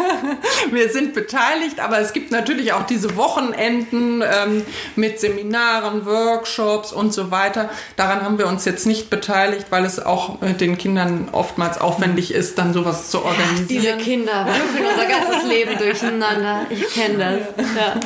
wir 0.70 0.88
sind 0.88 1.12
beteiligt, 1.12 1.80
aber 1.80 1.98
es 2.00 2.14
gibt 2.14 2.30
natürlich 2.30 2.72
auch 2.72 2.86
diese 2.86 3.16
Wochenenden 3.16 4.22
ähm, 4.22 4.62
mit 4.96 5.20
Seminaren, 5.20 6.06
Workshops 6.06 6.92
und 6.92 7.12
so 7.12 7.30
weiter. 7.30 7.68
Daran 7.96 8.22
haben 8.22 8.38
wir 8.38 8.46
uns 8.46 8.64
jetzt 8.64 8.86
nicht 8.86 9.10
beteiligt, 9.10 9.66
weil 9.68 9.84
es 9.84 10.04
auch 10.04 10.40
äh, 10.40 10.54
den 10.54 10.78
Kindern 10.78 11.28
oftmals 11.32 11.78
aufwendig 11.78 12.32
ist, 12.32 12.56
dann 12.58 12.72
sowas 12.72 13.10
zu 13.10 13.22
organisieren. 13.22 13.68
Diese 13.68 13.96
Kinder 13.98 14.46
würfeln 14.46 14.86
unser 14.86 15.06
ganzes 15.06 15.48
Leben 15.48 15.76
durcheinander. 15.78 16.57
Ich 16.70 16.86
kenne 16.94 17.18
das. 17.18 17.66
Ja. 17.76 18.00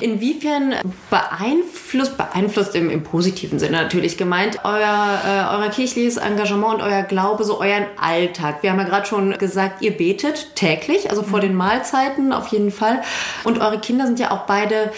Inwiefern 0.00 0.74
beeinflusst, 1.10 2.16
beeinflusst 2.16 2.74
im, 2.74 2.90
im 2.90 3.02
positiven 3.02 3.58
Sinne 3.58 3.82
natürlich 3.82 4.16
gemeint, 4.16 4.60
euer, 4.64 5.20
äh, 5.24 5.56
euer 5.56 5.68
kirchliches 5.70 6.16
Engagement 6.16 6.74
und 6.74 6.82
euer 6.82 7.02
Glaube 7.02 7.44
so 7.44 7.60
euren 7.60 7.86
Alltag? 8.00 8.62
Wir 8.62 8.70
haben 8.70 8.78
ja 8.78 8.84
gerade 8.84 9.06
schon 9.06 9.36
gesagt, 9.38 9.82
ihr 9.82 9.96
betet 9.96 10.56
täglich, 10.56 11.10
also 11.10 11.22
vor 11.22 11.40
den 11.40 11.54
Mahlzeiten 11.54 12.32
auf 12.32 12.48
jeden 12.48 12.70
Fall. 12.70 13.02
Und 13.44 13.60
eure 13.60 13.78
Kinder 13.78 14.06
sind 14.06 14.18
ja 14.18 14.30
auch 14.30 14.46
beide 14.46 14.92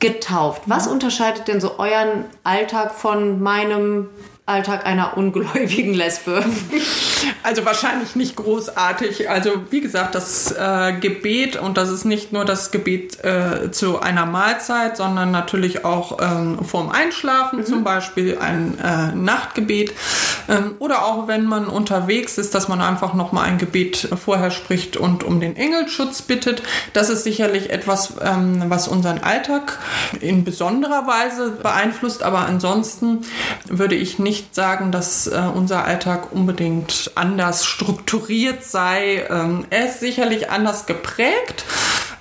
getauft. 0.00 0.62
Was 0.66 0.86
unterscheidet 0.88 1.48
denn 1.48 1.60
so 1.60 1.78
euren 1.78 2.24
Alltag 2.42 2.92
von 2.92 3.40
meinem 3.40 4.08
Alltag 4.44 4.84
einer 4.84 5.16
ungläubigen 5.16 5.94
Lesbe? 5.94 6.44
Also 7.44 7.64
wahrscheinlich 7.64 8.16
nicht 8.16 8.34
großartig. 8.36 9.30
Also 9.30 9.50
wie 9.70 9.80
gesagt, 9.80 10.14
das 10.16 10.50
äh, 10.52 10.92
Gebet 11.00 11.56
und 11.56 11.76
das 11.76 11.90
ist 11.90 12.04
nicht 12.04 12.32
nur 12.32 12.44
das 12.44 12.72
Gebet 12.72 13.22
äh, 13.24 13.70
zu 13.70 14.00
einer 14.00 14.26
Mahlzeit, 14.26 14.96
sondern 14.96 15.30
natürlich 15.30 15.84
auch 15.84 16.18
ähm, 16.20 16.64
vorm 16.64 16.90
Einschlafen 16.90 17.64
zum 17.64 17.84
Beispiel 17.84 18.38
ein 18.38 18.78
äh, 18.78 19.14
Nachtgebet 19.14 19.92
ähm, 20.48 20.74
oder 20.80 21.04
auch 21.04 21.28
wenn 21.28 21.44
man 21.44 21.66
unterwegs 21.66 22.38
ist, 22.38 22.54
dass 22.54 22.66
man 22.66 22.80
einfach 22.80 23.14
noch 23.14 23.30
mal 23.30 23.42
ein 23.42 23.58
Gebet 23.58 24.08
vorher 24.22 24.50
spricht 24.50 24.96
und 24.96 25.22
um 25.22 25.40
den 25.40 25.56
Engelschutz 25.56 26.22
bittet. 26.22 26.62
Das 26.92 27.10
ist 27.10 27.22
sicherlich 27.22 27.70
etwas, 27.70 28.14
ähm, 28.20 28.64
was 28.66 28.88
unseren 28.88 29.18
Alltag 29.18 29.78
in 30.20 30.44
besonderer 30.44 31.06
Weise 31.06 31.50
beeinflusst. 31.50 32.22
Aber 32.22 32.40
ansonsten 32.40 33.24
würde 33.68 33.94
ich 33.94 34.18
nicht 34.18 34.31
sagen, 34.52 34.92
dass 34.92 35.26
äh, 35.26 35.40
unser 35.54 35.84
Alltag 35.84 36.32
unbedingt 36.32 37.10
anders 37.14 37.64
strukturiert 37.64 38.64
sei. 38.64 39.26
Ähm, 39.28 39.66
er 39.70 39.86
ist 39.86 40.00
sicherlich 40.00 40.50
anders 40.50 40.86
geprägt. 40.86 41.64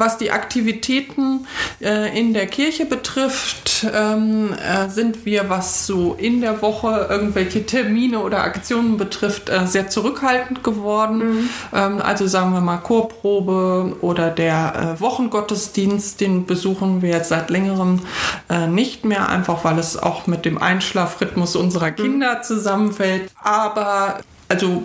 Was 0.02 0.18
die 0.18 0.32
Aktivitäten 0.32 1.46
äh, 1.80 2.20
in 2.20 2.34
der 2.34 2.48
Kirche 2.48 2.86
betrifft, 2.86 3.86
ähm, 3.94 4.50
äh, 4.54 4.90
sind 4.90 5.28
wir, 5.28 5.48
was 5.48 5.86
so 5.86 6.16
in 6.18 6.42
der 6.42 6.64
Woche 6.64 7.06
irgendwelche 7.08 7.68
Termine 7.68 8.18
oder 8.22 8.42
Aktionen 8.44 8.98
betrifft, 8.98 9.50
äh, 9.50 9.68
sehr 9.68 9.90
zurückhaltend 9.90 10.64
geworden. 10.64 11.52
Ähm, 11.72 12.02
also 12.02 12.26
sagen 12.26 12.52
wir 12.52 12.62
mal 12.62 12.78
Chorprobe 12.78 13.96
oder 14.02 14.32
der 14.32 14.96
äh, 14.98 15.00
Wochengottesdienst, 15.00 16.20
den 16.20 16.48
besuchen 16.48 17.04
wir 17.04 17.10
jetzt 17.10 17.30
seit 17.30 17.52
längerem 17.52 18.00
äh, 18.50 18.66
nicht 18.66 19.06
mehr, 19.06 19.30
einfach 19.30 19.64
weil 19.64 19.78
es 19.78 19.98
auch 19.98 20.26
mit 20.26 20.46
dem 20.46 20.58
Einschlafrhythmus 20.58 21.56
unserer 21.56 21.92
Kinder 21.92 22.42
zusammenfällt. 22.42 23.30
Aber 23.40 24.22
also 24.50 24.82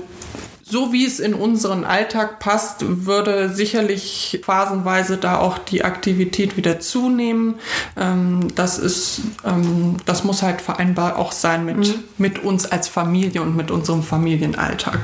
so 0.68 0.92
wie 0.92 1.07
es 1.07 1.20
in 1.20 1.33
unseren 1.33 1.85
Alltag 1.85 2.40
passt, 2.40 2.79
würde 3.07 3.55
sicherlich 3.55 4.40
phasenweise 4.44 5.16
da 5.16 5.38
auch 5.38 5.59
die 5.59 5.85
Aktivität 5.85 6.57
wieder 6.57 6.81
zunehmen. 6.81 7.61
Ähm, 7.96 8.48
das 8.57 8.76
ist, 8.79 9.20
ähm, 9.44 9.98
das 10.07 10.24
muss 10.24 10.42
halt 10.42 10.61
vereinbar 10.61 11.18
auch 11.18 11.31
sein 11.31 11.64
mit, 11.64 12.18
mit 12.18 12.40
uns 12.40 12.66
als 12.66 12.88
Familie 12.88 13.42
und 13.42 13.55
mit 13.55 13.70
unserem 13.70 14.02
Familienalltag. 14.02 14.98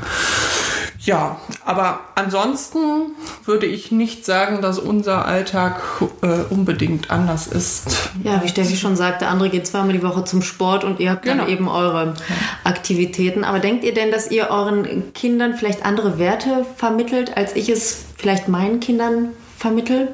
Ja, 1.04 1.40
aber 1.64 2.00
ansonsten 2.14 3.16
würde 3.44 3.66
ich 3.66 3.90
nicht 3.90 4.24
sagen, 4.24 4.62
dass 4.62 4.78
unser 4.78 5.24
Alltag 5.26 5.80
äh, 6.22 6.44
unbedingt 6.50 7.10
anders 7.10 7.48
ist. 7.48 8.10
Ja, 8.22 8.40
wie 8.42 8.48
Steffi 8.48 8.76
schon 8.76 8.94
sagte, 8.94 9.26
andere 9.26 9.50
geht 9.50 9.66
zweimal 9.66 9.92
die 9.94 10.02
Woche 10.02 10.24
zum 10.24 10.42
Sport 10.42 10.84
und 10.84 11.00
ihr 11.00 11.10
habt 11.10 11.26
dann 11.26 11.38
Genau. 11.38 11.50
eben 11.50 11.68
eure 11.68 12.14
Aktivitäten. 12.62 13.42
Aber 13.42 13.58
denkt 13.58 13.82
ihr 13.84 13.94
denn, 13.94 14.12
dass 14.12 14.30
ihr 14.30 14.48
euren 14.50 15.12
Kindern 15.12 15.54
vielleicht 15.54 15.84
andere 15.84 16.18
Werte 16.18 16.64
vermittelt, 16.76 17.36
als 17.36 17.56
ich 17.56 17.68
es 17.68 18.04
vielleicht 18.16 18.46
meinen 18.48 18.78
Kindern 18.78 19.30
vermittel? 19.58 20.08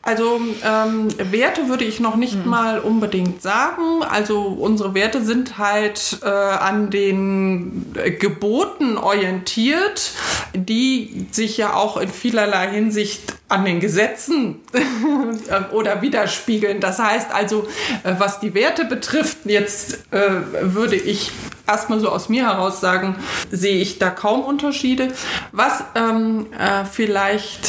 Also 0.00 0.40
ähm, 0.64 1.08
Werte 1.18 1.68
würde 1.68 1.84
ich 1.84 2.00
noch 2.00 2.16
nicht 2.16 2.46
mal 2.46 2.78
unbedingt 2.78 3.42
sagen. 3.42 4.02
Also 4.08 4.40
unsere 4.40 4.94
Werte 4.94 5.22
sind 5.22 5.58
halt 5.58 6.20
äh, 6.22 6.28
an 6.28 6.90
den 6.90 7.92
Geboten 8.18 8.96
orientiert, 8.96 10.12
die 10.54 11.26
sich 11.32 11.58
ja 11.58 11.74
auch 11.74 11.96
in 11.96 12.08
vielerlei 12.08 12.70
Hinsicht 12.70 13.34
an 13.48 13.64
den 13.64 13.80
Gesetzen 13.80 14.60
äh, 14.72 15.74
oder 15.74 16.00
widerspiegeln. 16.00 16.80
Das 16.80 16.98
heißt 17.00 17.32
also, 17.32 17.66
äh, 18.04 18.14
was 18.18 18.40
die 18.40 18.54
Werte 18.54 18.84
betrifft, 18.84 19.38
jetzt 19.44 20.12
äh, 20.12 20.30
würde 20.62 20.96
ich 20.96 21.32
erstmal 21.66 22.00
so 22.00 22.08
aus 22.08 22.28
mir 22.28 22.46
heraus 22.46 22.80
sagen, 22.80 23.16
sehe 23.50 23.80
ich 23.80 23.98
da 23.98 24.10
kaum 24.10 24.42
Unterschiede. 24.42 25.08
Was 25.52 25.84
ähm, 25.94 26.46
äh, 26.58 26.84
vielleicht 26.84 27.68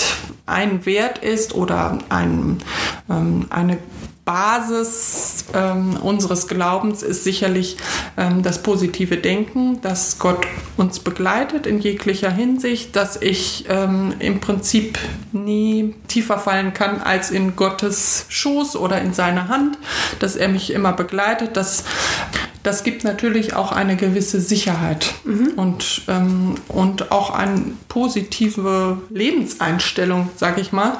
ein 0.50 0.86
Wert 0.86 1.20
ist 1.20 1.54
oder 1.54 2.00
ein, 2.10 2.58
ähm, 3.10 3.46
eine 3.50 3.78
Basis 4.30 5.46
ähm, 5.56 5.98
unseres 6.04 6.48
Glaubens 6.48 7.02
ist 7.02 7.24
sicherlich 7.24 7.78
ähm, 8.16 8.44
das 8.44 8.62
positive 8.62 9.18
Denken, 9.18 9.82
dass 9.82 10.20
Gott 10.20 10.46
uns 10.78 11.00
begleitet 11.00 11.66
in 11.66 11.80
jeglicher 11.80 12.30
Hinsicht, 12.30 12.96
dass 12.96 13.20
ich 13.20 13.66
ähm, 13.70 14.14
im 14.20 14.40
Prinzip 14.40 15.00
nie 15.32 15.96
tiefer 16.08 16.38
fallen 16.38 16.76
kann 16.76 17.02
als 17.02 17.32
in 17.32 17.56
Gottes 17.56 18.28
Schoß 18.30 18.76
oder 18.76 19.02
in 19.02 19.14
seine 19.14 19.48
Hand, 19.48 19.80
dass 20.20 20.36
er 20.36 20.50
mich 20.50 20.74
immer 20.74 20.94
begleitet, 20.94 21.58
dass 21.58 21.86
das 22.64 22.84
gibt 22.84 23.04
natürlich 23.04 23.54
auch 23.56 23.72
eine 23.72 23.96
gewisse 23.96 24.42
Sicherheit 24.42 25.14
und, 25.56 26.02
ähm, 26.08 26.56
und 26.68 27.12
auch 27.12 27.32
eine 27.32 27.74
positive 27.88 29.02
Lebenseinstellung, 29.10 30.30
sag 30.36 30.58
ich 30.58 30.72
mal. 30.72 30.98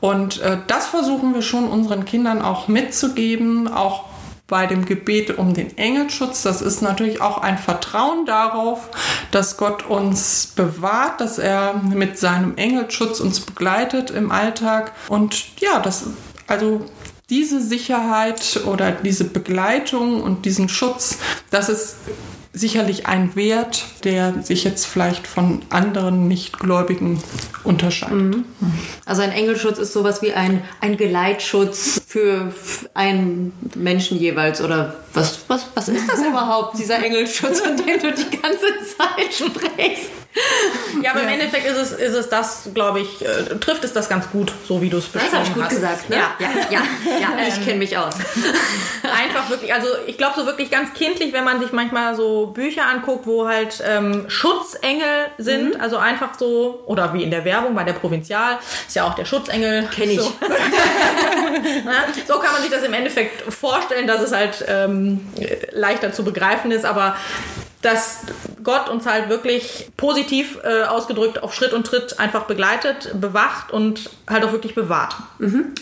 Und 0.00 0.40
äh, 0.40 0.58
das 0.66 0.86
versuchen 0.86 1.34
wir 1.34 1.42
schon 1.42 1.68
unseren 1.68 2.04
Kindern 2.04 2.42
auch 2.42 2.68
mitzugeben, 2.68 3.66
auch 3.68 4.04
bei 4.46 4.66
dem 4.66 4.84
Gebet 4.84 5.38
um 5.38 5.54
den 5.54 5.78
Engelschutz. 5.78 6.42
Das 6.42 6.60
ist 6.60 6.82
natürlich 6.82 7.22
auch 7.22 7.38
ein 7.38 7.56
Vertrauen 7.56 8.26
darauf, 8.26 8.88
dass 9.30 9.56
Gott 9.56 9.86
uns 9.86 10.48
bewahrt, 10.56 11.20
dass 11.20 11.38
er 11.38 11.74
mit 11.74 12.18
seinem 12.18 12.56
Engelschutz 12.56 13.20
uns 13.20 13.40
begleitet 13.40 14.10
im 14.10 14.30
Alltag. 14.30 14.92
Und 15.08 15.60
ja, 15.60 15.78
das, 15.78 16.08
also 16.48 16.84
diese 17.30 17.62
Sicherheit 17.62 18.60
oder 18.66 18.90
diese 18.90 19.24
Begleitung 19.24 20.20
und 20.20 20.44
diesen 20.44 20.68
Schutz, 20.68 21.18
das 21.50 21.68
ist 21.68 21.96
sicherlich 22.52 23.06
ein 23.06 23.36
Wert, 23.36 23.84
der 24.02 24.42
sich 24.42 24.64
jetzt 24.64 24.84
vielleicht 24.84 25.28
von 25.28 25.62
anderen 25.70 26.26
Nichtgläubigen 26.26 27.22
unterscheidet. 27.62 28.38
Also 29.06 29.22
ein 29.22 29.30
Engelschutz 29.30 29.78
ist 29.78 29.92
sowas 29.92 30.20
wie 30.20 30.32
ein, 30.32 30.62
ein 30.80 30.96
Geleitschutz 30.96 32.02
für 32.08 32.52
einen 32.94 33.52
Menschen 33.76 34.18
jeweils. 34.18 34.60
Oder 34.60 34.96
was, 35.14 35.38
was, 35.46 35.66
was 35.74 35.88
ist 35.88 36.10
das 36.10 36.20
überhaupt, 36.28 36.76
dieser 36.76 37.02
Engelschutz, 37.04 37.60
von 37.60 37.76
dem 37.76 38.00
du 38.00 38.12
die 38.12 38.36
ganze 38.36 38.66
Zeit 38.96 39.32
sprichst? 39.32 40.10
Ja, 41.02 41.12
aber 41.12 41.22
im 41.22 41.28
Endeffekt 41.28 41.66
ist 41.66 41.76
es, 41.76 41.92
ist 41.92 42.14
es 42.14 42.28
das, 42.28 42.68
glaube 42.74 43.00
ich, 43.00 43.22
äh, 43.24 43.56
trifft 43.58 43.84
es 43.84 43.92
das 43.92 44.08
ganz 44.08 44.28
gut, 44.30 44.52
so 44.66 44.82
wie 44.82 44.90
du 44.90 44.98
es 44.98 45.04
Das 45.10 45.22
beschrieben 45.22 45.36
habe 45.36 45.46
ich 45.48 45.54
gut 45.54 45.62
hast. 45.64 45.70
gesagt, 45.74 46.10
ne? 46.10 46.16
Ja, 46.16 46.30
ja, 46.38 46.48
ja, 46.70 46.80
ja 47.20 47.28
ich 47.48 47.64
kenne 47.64 47.78
mich 47.78 47.96
aus. 47.96 48.14
einfach 49.02 49.48
wirklich, 49.50 49.72
also 49.72 49.88
ich 50.06 50.18
glaube 50.18 50.38
so 50.38 50.46
wirklich 50.46 50.70
ganz 50.70 50.92
kindlich, 50.92 51.32
wenn 51.32 51.44
man 51.44 51.60
sich 51.60 51.72
manchmal 51.72 52.14
so 52.16 52.48
Bücher 52.48 52.86
anguckt, 52.86 53.26
wo 53.26 53.48
halt 53.48 53.82
ähm, 53.86 54.24
Schutzengel 54.28 55.26
sind, 55.38 55.74
Mhm. 55.76 55.80
also 55.80 55.96
einfach 55.98 56.30
so, 56.38 56.82
oder 56.86 57.12
wie 57.14 57.22
in 57.22 57.30
der 57.30 57.44
Werbung 57.44 57.74
bei 57.74 57.84
der 57.84 57.92
Provinzial, 57.94 58.58
ist 58.86 58.94
ja 58.96 59.04
auch 59.04 59.14
der 59.14 59.24
Schutzengel. 59.24 59.88
Kenn 59.94 60.10
ich. 60.10 60.20
So. 60.20 60.32
So 62.26 62.38
kann 62.38 62.52
man 62.52 62.62
sich 62.62 62.70
das 62.70 62.82
im 62.82 62.92
Endeffekt 62.92 63.52
vorstellen, 63.52 64.06
dass 64.06 64.20
es 64.22 64.32
halt 64.32 64.64
ähm, 64.68 65.26
leichter 65.72 66.12
zu 66.12 66.24
begreifen 66.24 66.70
ist, 66.70 66.84
aber 66.84 67.16
dass 67.82 68.20
Gott 68.62 68.88
uns 68.90 69.06
halt 69.06 69.28
wirklich 69.28 69.88
positiv 69.96 70.58
äh, 70.64 70.84
ausgedrückt 70.84 71.42
auf 71.42 71.54
Schritt 71.54 71.72
und 71.72 71.86
Tritt 71.86 72.20
einfach 72.20 72.44
begleitet, 72.44 73.14
bewacht 73.18 73.72
und 73.72 74.10
halt 74.28 74.44
auch 74.44 74.52
wirklich 74.52 74.74
bewahrt. 74.74 75.16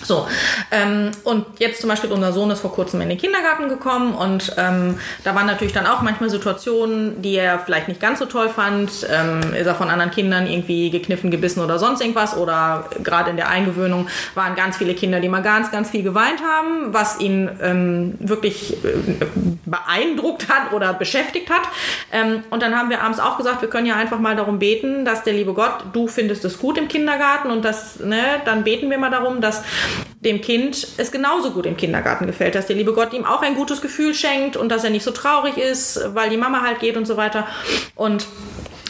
So. 0.04 0.28
Ähm, 0.70 1.11
und 1.24 1.44
jetzt 1.58 1.80
zum 1.80 1.90
Beispiel 1.90 2.12
unser 2.12 2.32
Sohn 2.32 2.50
ist 2.50 2.61
vor 2.61 2.72
kurzem 2.72 3.00
in 3.00 3.08
den 3.08 3.18
Kindergarten 3.18 3.68
gekommen 3.68 4.14
und 4.14 4.54
ähm, 4.56 4.98
da 5.24 5.34
waren 5.34 5.46
natürlich 5.46 5.72
dann 5.72 5.87
auch 5.87 6.02
manchmal 6.02 6.30
Situationen, 6.30 7.20
die 7.20 7.34
er 7.34 7.58
vielleicht 7.58 7.88
nicht 7.88 8.00
ganz 8.00 8.20
so 8.20 8.26
toll 8.26 8.48
fand. 8.48 9.06
Ähm, 9.11 9.54
ist 9.54 9.66
er 9.66 9.74
von 9.74 9.90
anderen 9.90 10.12
Kindern 10.12 10.46
irgendwie 10.46 10.90
gekniffen, 10.90 11.30
gebissen 11.30 11.61
oder 11.61 11.78
sonst 11.78 12.00
irgendwas 12.00 12.37
oder 12.37 12.88
gerade 13.02 13.30
in 13.30 13.37
der 13.37 13.48
Eingewöhnung 13.48 14.08
waren 14.34 14.54
ganz 14.54 14.76
viele 14.76 14.94
Kinder, 14.94 15.20
die 15.20 15.28
mal 15.28 15.42
ganz, 15.42 15.70
ganz 15.72 15.90
viel 15.90 16.02
geweint 16.02 16.40
haben, 16.42 16.94
was 16.94 17.18
ihn 17.18 17.50
ähm, 17.61 18.14
wirklich 18.20 18.72
äh, 18.84 19.24
beeindruckt 19.66 20.48
hat 20.48 20.72
oder 20.72 20.94
beschäftigt 20.94 21.50
hat. 21.50 21.62
Ähm, 22.12 22.44
und 22.51 22.62
dann 22.62 22.77
haben 22.77 22.90
wir 22.90 23.03
abends 23.03 23.20
auch 23.20 23.37
gesagt, 23.37 23.62
wir 23.62 23.68
können 23.68 23.87
ja 23.87 23.96
einfach 23.96 24.18
mal 24.18 24.37
darum 24.37 24.59
beten, 24.59 25.05
dass 25.05 25.24
der 25.24 25.33
liebe 25.33 25.55
Gott, 25.55 25.85
du 25.92 26.09
findest 26.09 26.44
es 26.44 26.59
gut 26.59 26.79
im 26.79 26.88
Kindergarten 26.88 27.51
und 27.51 27.64
das, 27.64 28.01
ne, 28.01 28.22
dann 28.44 28.64
beten 28.64 28.90
wir 28.90 28.98
mal 28.98 29.11
darum, 29.11 29.40
dass 29.40 29.62
dem 30.20 30.40
Kind 30.40 30.87
es 30.96 31.12
genauso 31.12 31.53
gut 31.53 31.66
im 31.66 31.77
Kindergarten 31.77 32.27
gefällt, 32.27 32.55
dass 32.55 32.66
der 32.66 32.77
liebe 32.77 32.92
Gott 32.92 33.12
ihm 33.12 33.24
auch 33.24 33.42
ein 33.42 33.55
gutes 33.55 33.81
Gefühl 33.81 34.14
schenkt 34.14 34.57
und 34.57 34.68
dass 34.70 34.85
er 34.85 34.90
nicht 34.90 35.05
so 35.05 35.12
traurig 35.12 35.57
ist, 35.57 36.01
weil 36.14 36.31
die 36.31 36.37
Mama 36.37 36.62
halt 36.62 36.81
geht 36.81 36.96
und 36.96 37.07
so 37.07 37.16
weiter. 37.16 37.46
Und 37.94 38.27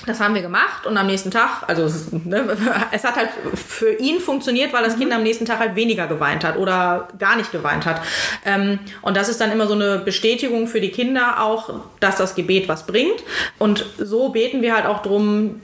das 0.09 0.21
haben 0.21 0.35
wir 0.35 0.43
gemacht 0.43 0.87
und 0.87 0.97
am 0.97 1.07
nächsten 1.07 1.31
Tag, 1.31 1.65
also 1.67 1.85
es, 1.85 2.11
ne, 2.13 2.57
es 2.93 3.05
hat 3.05 3.17
halt 3.17 3.31
für 3.55 3.95
ihn 3.95 4.21
funktioniert, 4.21 4.73
weil 4.73 4.85
das 4.85 4.97
Kind 4.97 5.13
am 5.13 5.23
nächsten 5.23 5.45
Tag 5.45 5.59
halt 5.59 5.77
weniger 5.77 6.07
geweint 6.07 6.45
hat 6.45 6.57
oder 6.57 7.09
gar 7.19 7.37
nicht 7.37 7.53
geweint 7.53 7.87
hat. 7.87 8.01
Ähm, 8.45 8.79
und 9.03 9.17
das 9.17 9.29
ist 9.29 9.41
dann 9.41 9.53
immer 9.53 9.67
so 9.67 9.75
eine 9.75 9.99
Bestätigung 9.99 10.67
für 10.67 10.81
die 10.81 10.91
Kinder 10.91 11.43
auch, 11.43 11.71
dass 12.01 12.17
das 12.17 12.35
Gebet 12.35 12.69
was 12.69 12.87
bringt. 12.87 13.23
Und 13.59 13.85
so 13.99 14.31
beten 14.31 14.63
wir 14.63 14.75
halt 14.75 14.87
auch 14.87 15.03
drum, 15.03 15.61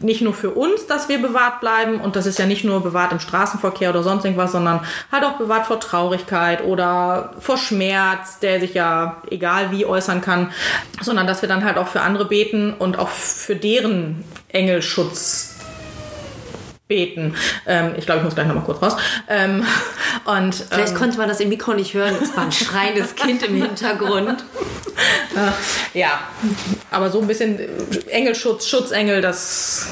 nicht 0.00 0.22
nur 0.22 0.34
für 0.34 0.50
uns, 0.50 0.86
dass 0.86 1.08
wir 1.08 1.20
bewahrt 1.20 1.60
bleiben 1.60 2.00
und 2.00 2.16
das 2.16 2.26
ist 2.26 2.38
ja 2.38 2.46
nicht 2.46 2.64
nur 2.64 2.82
bewahrt 2.82 3.12
im 3.12 3.20
Straßenverkehr 3.20 3.90
oder 3.90 4.02
sonst 4.02 4.24
irgendwas, 4.24 4.52
sondern 4.52 4.80
halt 5.10 5.24
auch 5.24 5.38
bewahrt 5.38 5.66
vor 5.66 5.80
Traurigkeit 5.80 6.64
oder 6.64 7.34
vor 7.40 7.58
Schmerz, 7.58 8.38
der 8.38 8.60
sich 8.60 8.74
ja 8.74 9.22
egal 9.30 9.70
wie 9.70 9.86
äußern 9.86 10.20
kann, 10.20 10.52
sondern 11.00 11.26
dass 11.26 11.42
wir 11.42 11.48
dann 11.48 11.64
halt 11.64 11.78
auch 11.78 11.88
für 11.88 12.00
andere 12.00 12.26
beten 12.26 12.74
und 12.78 12.98
auch 12.98 13.08
für 13.08 13.56
deren 13.56 14.24
Engelschutz 14.48 15.57
beten. 16.88 17.34
Ähm, 17.66 17.92
ich 17.96 18.06
glaube, 18.06 18.20
ich 18.20 18.24
muss 18.24 18.34
gleich 18.34 18.46
nochmal 18.46 18.64
kurz 18.64 18.82
raus. 18.82 18.96
Ähm, 19.28 19.64
und, 20.24 20.54
Vielleicht 20.54 20.92
ähm, 20.92 20.98
konnte 20.98 21.18
man 21.18 21.28
das 21.28 21.38
im 21.40 21.50
Mikro 21.50 21.74
nicht 21.74 21.92
hören. 21.94 22.14
Es 22.20 22.34
war 22.36 22.44
ein 22.44 22.52
schreiendes 22.52 23.14
Kind 23.14 23.42
im 23.42 23.54
Hintergrund. 23.54 24.42
ja, 25.94 26.20
aber 26.90 27.10
so 27.10 27.20
ein 27.20 27.26
bisschen 27.26 27.60
Engelschutz, 28.08 28.66
Schutzengel, 28.66 29.20
das 29.20 29.86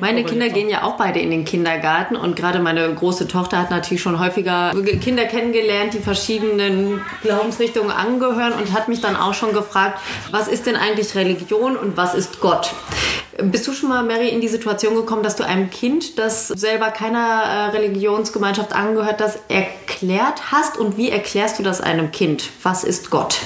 Meine 0.00 0.24
Kinder 0.24 0.48
gehen 0.48 0.68
ja 0.68 0.82
auch 0.82 0.96
beide 0.96 1.20
in 1.20 1.30
den 1.30 1.44
Kindergarten 1.44 2.16
und 2.16 2.36
gerade 2.36 2.58
meine 2.58 2.92
große 2.92 3.28
Tochter 3.28 3.58
hat 3.58 3.70
natürlich 3.70 4.02
schon 4.02 4.18
häufiger 4.18 4.72
Kinder 5.00 5.24
kennengelernt, 5.24 5.94
die 5.94 6.00
verschiedenen 6.00 7.00
Glaubensrichtungen 7.22 7.90
angehören 7.90 8.52
und 8.52 8.72
hat 8.72 8.88
mich 8.88 9.00
dann 9.00 9.16
auch 9.16 9.34
schon 9.34 9.52
gefragt, 9.52 10.00
was 10.30 10.48
ist 10.48 10.66
denn 10.66 10.76
eigentlich 10.76 11.14
Religion 11.14 11.76
und 11.76 11.96
was 11.96 12.14
ist 12.14 12.40
Gott? 12.40 12.74
Bist 13.42 13.66
du 13.66 13.72
schon 13.72 13.88
mal, 13.88 14.02
Mary, 14.04 14.28
in 14.28 14.40
die 14.40 14.48
Situation 14.48 14.94
gekommen, 14.94 15.22
dass 15.22 15.36
du 15.36 15.44
einem 15.44 15.70
Kind, 15.70 16.18
das 16.18 16.48
selber 16.48 16.90
keiner 16.90 17.20
äh, 17.20 17.76
Religionsgemeinschaft 17.76 18.72
angehört, 18.72 19.20
das 19.20 19.38
erklärt 19.48 20.52
hast? 20.52 20.78
Und 20.78 20.96
wie 20.96 21.10
erklärst 21.10 21.58
du 21.58 21.62
das 21.62 21.80
einem 21.80 22.12
Kind? 22.12 22.50
Was 22.62 22.84
ist 22.84 23.10
Gott? 23.10 23.38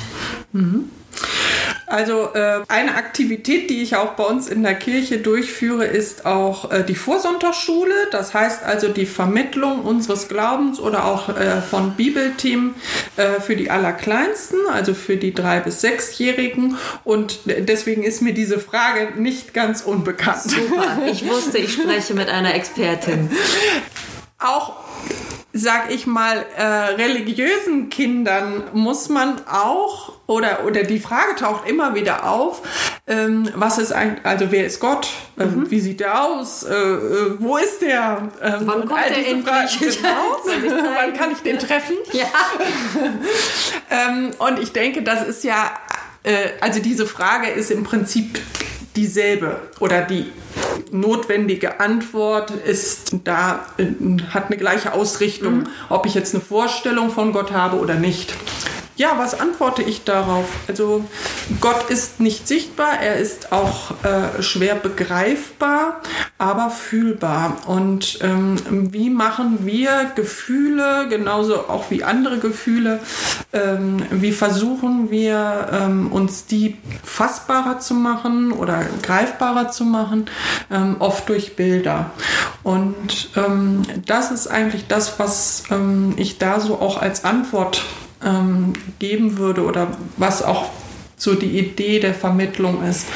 Also 1.88 2.35
äh, 2.35 2.61
eine 2.68 2.94
Aktivität, 2.97 3.71
die 3.71 3.83
ich 3.83 3.97
auch 3.97 4.12
bei 4.12 4.25
uns 4.25 4.49
in 4.49 4.62
der 4.62 4.75
Kirche 4.75 5.18
durchführe, 5.18 5.87
ist 5.87 6.27
auch 6.27 6.71
äh, 6.71 6.85
die 6.85 6.94
Vorsonntagsschule. 6.94 7.94
Das 8.12 8.35
heißt 8.35 8.62
also 8.62 8.88
die 8.88 9.07
Vermittlung 9.07 9.81
unseres 9.81 10.29
Glaubens 10.29 10.79
oder 10.81 11.07
auch 11.07 11.31
äh, 11.31 11.62
von 11.62 11.92
Bibelthemen 11.92 12.75
äh, 13.16 13.40
für 13.40 13.57
die 13.57 13.71
Allerkleinsten, 13.71 14.59
also 14.71 14.92
für 14.92 15.16
die 15.16 15.33
drei 15.33 15.61
bis 15.61 15.81
sechsjährigen. 15.81 16.77
Und 17.05 17.40
deswegen 17.47 18.03
ist 18.03 18.21
mir 18.21 18.35
diese 18.35 18.59
Frage 18.59 19.18
nicht 19.18 19.55
ganz 19.55 19.81
unbekannt. 19.81 20.42
Super. 20.42 20.99
Ich 21.11 21.27
wusste, 21.27 21.57
ich 21.57 21.73
spreche 21.73 22.12
mit 22.12 22.29
einer 22.29 22.55
Expertin. 22.55 23.31
auch 24.38 24.88
sag 25.59 25.90
ich 25.90 26.07
mal, 26.07 26.44
äh, 26.57 26.62
religiösen 26.62 27.90
Kindern 27.90 28.64
muss 28.73 29.09
man 29.09 29.40
auch, 29.47 30.12
oder, 30.27 30.64
oder 30.64 30.85
die 30.85 31.01
Frage 31.01 31.35
taucht 31.37 31.68
immer 31.68 31.94
wieder 31.94 32.29
auf, 32.29 32.62
ähm, 33.07 33.51
was 33.55 33.79
ist 33.79 33.92
eigentlich, 33.92 34.25
also 34.25 34.51
wer 34.51 34.66
ist 34.66 34.81
Gott? 34.81 35.09
Ähm, 35.38 35.71
Wie 35.71 35.81
sieht 35.81 36.01
der 36.01 36.23
aus? 36.23 36.62
Äh, 36.62 36.75
äh, 36.75 37.35
wo 37.38 37.57
ist 37.57 37.81
der? 37.81 38.29
Ähm, 38.42 38.55
Wann 38.61 38.87
kommt 38.87 38.92
all 38.92 39.09
diese 39.09 39.31
endlich? 39.31 39.99
Fragen, 39.99 40.62
genau. 40.62 40.88
Wann 41.01 41.14
kann 41.14 41.31
ich 41.33 41.38
den 41.38 41.59
treffen? 41.59 41.97
Ja. 42.12 42.27
Ähm, 43.90 44.33
und 44.38 44.59
ich 44.59 44.73
denke, 44.73 45.03
das 45.03 45.27
ist 45.27 45.44
ja, 45.44 45.71
äh, 46.23 46.51
also 46.61 46.79
diese 46.81 47.07
Frage 47.07 47.49
ist 47.49 47.71
im 47.71 47.85
Prinzip 47.85 48.38
dieselbe 48.98 49.61
oder 49.78 50.02
die 50.02 50.26
notwendige 50.90 51.78
Antwort 51.78 52.50
ist 52.50 53.16
da, 53.24 53.66
äh, 53.76 53.84
hat 54.30 54.46
eine 54.46 54.56
gleiche 54.56 54.92
Ausrichtung, 54.92 55.64
ob 55.88 56.06
ich 56.06 56.14
jetzt 56.14 56.34
eine 56.34 56.42
Vorstellung 56.42 57.11
von 57.11 57.32
Gott 57.32 57.52
habe 57.52 57.78
oder 57.78 57.94
nicht. 57.94 58.34
Ja, 58.98 59.12
was 59.16 59.38
antworte 59.38 59.84
ich 59.84 60.02
darauf? 60.02 60.46
Also 60.66 61.04
Gott 61.61 61.88
ist 61.88 62.18
nicht 62.18 62.48
sichtbar, 62.48 63.00
er 63.00 63.14
ist 63.14 63.52
auch 63.52 63.92
äh, 64.02 64.42
schwer 64.42 64.74
begreifbar, 64.74 66.00
aber 66.37 66.70
fühlbar. 66.70 67.58
Und 67.66 68.18
ähm, 68.22 68.56
wie 68.68 69.08
machen 69.08 69.58
wir 69.64 70.11
Gefühle, 70.16 71.06
genauso 71.08 71.68
auch 71.68 71.92
wie 71.92 72.02
andere 72.02 72.38
Gefühle, 72.38 72.98
ähm, 73.52 74.02
wie 74.11 74.32
versuchen 74.32 75.12
wir 75.12 75.68
ähm, 75.70 76.11
uns 76.11 76.46
die 76.46 76.76
fassbarer 77.04 77.78
zu 77.78 77.94
machen 77.94 78.50
oder 78.50 78.84
greifbarer 79.02 79.70
zu 79.70 79.84
machen, 79.84 80.26
ähm, 80.72 80.96
oft 80.98 81.28
durch 81.28 81.54
Bilder. 81.54 82.11
Und 82.64 83.30
ähm, 83.37 83.82
das 84.06 84.32
ist 84.32 84.48
eigentlich 84.48 84.88
das, 84.88 85.20
was 85.20 85.62
ähm, 85.70 86.14
ich 86.16 86.38
da 86.38 86.58
so 86.58 86.80
auch 86.80 87.00
als 87.00 87.24
Antwort 87.24 87.84
ähm, 88.24 88.72
geben 88.98 89.38
würde 89.38 89.64
oder 89.64 89.88
was 90.16 90.42
auch 90.42 90.70
so 91.16 91.35
die 91.35 91.59
Idee 91.59 91.98
der 91.98 92.14
Vermittlung 92.14 92.83
ist, 92.85 93.07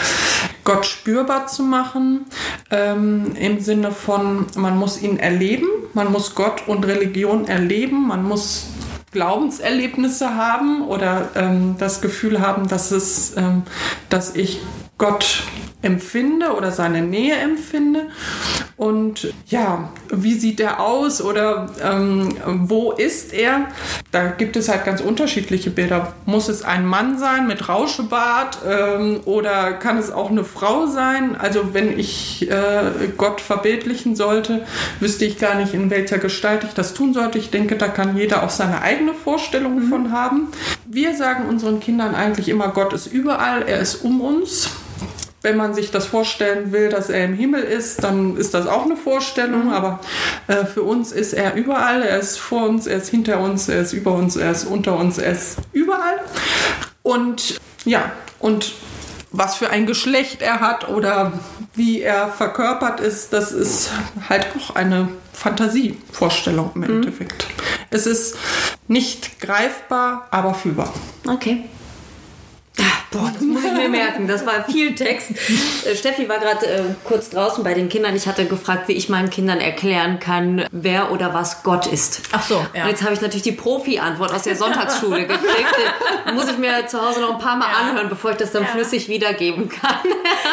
Gott 0.64 0.86
spürbar 0.86 1.46
zu 1.46 1.62
machen, 1.62 2.26
ähm, 2.70 3.34
im 3.36 3.60
Sinne 3.60 3.90
von, 3.90 4.46
man 4.56 4.76
muss 4.76 5.00
ihn 5.00 5.18
erleben, 5.18 5.66
man 5.94 6.10
muss 6.12 6.34
Gott 6.34 6.68
und 6.68 6.86
Religion 6.86 7.46
erleben, 7.46 8.08
man 8.08 8.24
muss 8.24 8.66
Glaubenserlebnisse 9.12 10.36
haben 10.36 10.82
oder 10.82 11.30
ähm, 11.34 11.76
das 11.78 12.00
Gefühl 12.00 12.40
haben, 12.40 12.66
dass 12.68 12.90
es, 12.92 13.36
ähm, 13.36 13.62
dass 14.08 14.34
ich 14.34 14.60
Gott 14.98 15.42
empfinde 15.82 16.54
oder 16.54 16.70
seine 16.70 17.02
Nähe 17.02 17.34
empfinde. 17.34 18.08
Und 18.76 19.34
ja, 19.48 19.90
wie 20.12 20.34
sieht 20.34 20.60
er 20.60 20.80
aus 20.80 21.22
oder 21.22 21.68
ähm, 21.82 22.36
wo 22.46 22.92
ist 22.92 23.32
er? 23.32 23.68
Da 24.10 24.26
gibt 24.26 24.56
es 24.56 24.68
halt 24.68 24.84
ganz 24.84 25.00
unterschiedliche 25.00 25.70
Bilder. 25.70 26.12
Muss 26.26 26.48
es 26.48 26.62
ein 26.62 26.86
Mann 26.86 27.18
sein 27.18 27.46
mit 27.46 27.68
Rauschebart 27.68 28.58
ähm, 28.68 29.20
oder 29.24 29.72
kann 29.72 29.96
es 29.96 30.10
auch 30.10 30.30
eine 30.30 30.44
Frau 30.44 30.86
sein? 30.86 31.34
Also 31.36 31.72
wenn 31.72 31.98
ich 31.98 32.50
äh, 32.50 33.08
Gott 33.16 33.40
verbildlichen 33.40 34.14
sollte, 34.14 34.66
wüsste 35.00 35.24
ich 35.24 35.38
gar 35.38 35.54
nicht, 35.54 35.72
in 35.72 35.88
welcher 35.88 36.18
Gestalt 36.18 36.64
ich 36.64 36.74
das 36.74 36.92
tun 36.92 37.14
sollte. 37.14 37.38
Ich 37.38 37.50
denke, 37.50 37.76
da 37.76 37.88
kann 37.88 38.16
jeder 38.16 38.42
auch 38.42 38.50
seine 38.50 38.82
eigene 38.82 39.14
Vorstellung 39.14 39.80
von 39.88 40.12
haben. 40.12 40.48
Wir 40.84 41.16
sagen 41.16 41.48
unseren 41.48 41.80
Kindern 41.80 42.14
eigentlich 42.14 42.50
immer, 42.50 42.68
Gott 42.68 42.92
ist 42.92 43.06
überall, 43.06 43.62
er 43.62 43.80
ist 43.80 44.04
um 44.04 44.20
uns. 44.20 44.70
Wenn 45.42 45.56
man 45.56 45.74
sich 45.74 45.90
das 45.90 46.06
vorstellen 46.06 46.72
will, 46.72 46.88
dass 46.88 47.10
er 47.10 47.24
im 47.24 47.34
Himmel 47.34 47.62
ist, 47.62 48.04
dann 48.04 48.36
ist 48.36 48.54
das 48.54 48.66
auch 48.66 48.84
eine 48.84 48.96
Vorstellung. 48.96 49.72
Aber 49.72 50.00
äh, 50.46 50.64
für 50.64 50.82
uns 50.82 51.12
ist 51.12 51.32
er 51.32 51.54
überall. 51.54 52.02
Er 52.02 52.18
ist 52.18 52.38
vor 52.38 52.68
uns, 52.68 52.86
er 52.86 52.98
ist 52.98 53.08
hinter 53.08 53.40
uns, 53.40 53.68
er 53.68 53.82
ist 53.82 53.92
über 53.92 54.12
uns, 54.12 54.36
er 54.36 54.52
ist 54.52 54.64
unter 54.64 54.96
uns, 54.96 55.18
er 55.18 55.32
ist 55.32 55.56
überall. 55.72 56.20
Und 57.02 57.60
ja, 57.84 58.12
und 58.38 58.72
was 59.32 59.56
für 59.56 59.70
ein 59.70 59.86
Geschlecht 59.86 60.42
er 60.42 60.60
hat 60.60 60.88
oder 60.88 61.32
wie 61.74 62.02
er 62.02 62.28
verkörpert 62.28 63.00
ist, 63.00 63.32
das 63.32 63.50
ist 63.52 63.90
halt 64.28 64.46
auch 64.56 64.76
eine 64.76 65.08
Fantasievorstellung 65.32 66.70
im 66.74 66.82
Endeffekt. 66.82 67.46
Es 67.90 68.06
ist 68.06 68.36
nicht 68.88 69.40
greifbar, 69.40 70.28
aber 70.30 70.54
fühlbar. 70.54 70.92
Okay. 71.26 71.64
Boah, 73.12 73.30
das 73.32 73.42
muss 73.42 73.62
ich 73.64 73.72
mir 73.72 73.88
merken. 73.88 74.26
Das 74.26 74.44
war 74.46 74.64
viel 74.64 74.94
Text. 74.94 75.30
Äh, 75.84 75.94
Steffi 75.94 76.28
war 76.28 76.38
gerade 76.38 76.66
äh, 76.66 76.82
kurz 77.04 77.30
draußen 77.30 77.62
bei 77.62 77.74
den 77.74 77.88
Kindern. 77.88 78.16
Ich 78.16 78.26
hatte 78.26 78.46
gefragt, 78.46 78.88
wie 78.88 78.92
ich 78.92 79.08
meinen 79.08 79.30
Kindern 79.30 79.60
erklären 79.60 80.18
kann, 80.18 80.64
wer 80.72 81.12
oder 81.12 81.34
was 81.34 81.62
Gott 81.62 81.86
ist. 81.86 82.22
Ach 82.32 82.42
so, 82.42 82.64
ja. 82.74 82.84
Und 82.84 82.90
jetzt 82.90 83.02
habe 83.02 83.12
ich 83.14 83.20
natürlich 83.20 83.42
die 83.42 83.52
Profi-Antwort 83.52 84.32
aus 84.32 84.42
der 84.42 84.56
Sonntagsschule 84.56 85.26
gekriegt. 85.26 85.74
Muss 86.34 86.48
ich 86.50 86.58
mir 86.58 86.86
zu 86.86 87.00
Hause 87.06 87.20
noch 87.20 87.34
ein 87.34 87.38
paar 87.38 87.56
Mal 87.56 87.66
Ja. 87.70 87.88
anhören, 87.90 88.08
bevor 88.08 88.30
ich 88.32 88.36
das 88.38 88.50
dann 88.52 88.66
flüssig 88.66 89.08
wiedergeben 89.08 89.68
kann. 89.68 89.96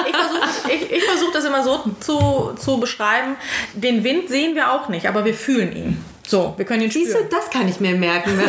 Ich 0.10 0.16
versuche 0.16 0.74
ich, 0.74 0.92
ich 0.92 1.04
versuch 1.06 1.32
das 1.32 1.46
immer 1.46 1.64
so 1.64 1.84
zu, 2.00 2.52
zu 2.60 2.80
beschreiben. 2.80 3.36
Den 3.74 4.04
Wind 4.04 4.30
sehen 4.30 4.56
wir 4.56 4.72
auch 4.72 4.90
nicht, 4.90 5.08
aber 5.08 5.26
wir 5.26 5.34
fühlen 5.34 5.76
ihn. 5.76 6.06
So, 6.30 6.54
wir 6.58 6.66
können 6.66 6.84
ihn 6.84 6.92
Siehst 6.92 7.08
du, 7.08 7.18
spüren. 7.18 7.30
das 7.32 7.50
kann 7.50 7.68
ich 7.68 7.80
mir 7.80 7.96
merken. 7.96 8.30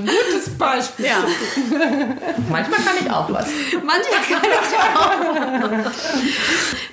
Gutes 0.00 0.50
Beispiel. 0.58 1.06
Ja. 1.06 1.18
Manchmal 2.50 2.80
kann 2.80 2.96
ich 3.00 3.08
auch 3.08 3.32
was. 3.32 3.46
Manchmal 3.74 4.20
kann 4.28 4.42
ich 4.42 5.86
auch. 5.86 5.92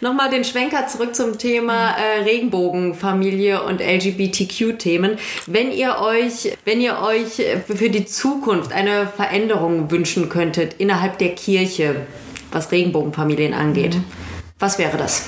Nochmal 0.02 0.30
den 0.30 0.44
Schwenker 0.44 0.86
zurück 0.86 1.16
zum 1.16 1.40
Thema 1.40 1.96
äh, 1.98 2.22
Regenbogenfamilie 2.26 3.64
und 3.64 3.82
LGBTQ-Themen. 3.82 5.18
Wenn 5.48 5.72
ihr 5.72 5.98
euch, 5.98 6.56
wenn 6.64 6.80
ihr 6.80 7.00
euch 7.00 7.40
äh, 7.40 7.62
für 7.62 7.90
die 7.90 8.06
Zukunft 8.06 8.72
eine 8.72 9.08
Veränderung 9.08 9.90
wünschen 9.90 10.30
könntet 10.30 10.76
innerhalb 10.78 11.18
der 11.18 11.34
Kirche, 11.34 12.06
was 12.52 12.72
Regenbogenfamilien 12.72 13.56
angeht, 13.56 13.98
was 14.60 14.78
wäre 14.78 14.98
das? 14.98 15.24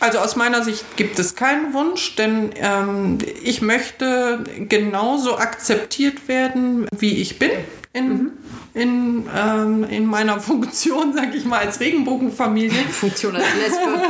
Also 0.00 0.18
aus 0.18 0.34
meiner 0.34 0.64
Sicht 0.64 0.96
gibt 0.96 1.18
es 1.18 1.36
keinen 1.36 1.74
Wunsch, 1.74 2.16
denn 2.16 2.50
ähm, 2.56 3.18
ich 3.42 3.60
möchte 3.60 4.42
genauso 4.68 5.36
akzeptiert 5.36 6.26
werden, 6.26 6.88
wie 6.98 7.20
ich 7.20 7.38
bin. 7.38 7.50
In, 7.92 8.30
in, 8.74 9.28
ähm, 9.36 9.84
in 9.84 10.06
meiner 10.06 10.40
Funktion, 10.40 11.12
sag 11.14 11.34
ich 11.34 11.44
mal, 11.44 11.58
als 11.58 11.80
Regenbogenfamilie. 11.80 12.82
Funktion 12.90 13.36
als 13.36 13.46
Lesbe. 13.58 14.02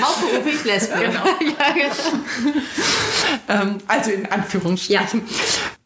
Hauptberuflich 0.00 0.64
Lesbe. 0.64 0.94
Genau. 0.98 1.24
ja. 1.58 1.74
Ähm, 3.48 3.78
also 3.86 4.10
in 4.10 4.30
Anführungsstrichen. 4.30 5.22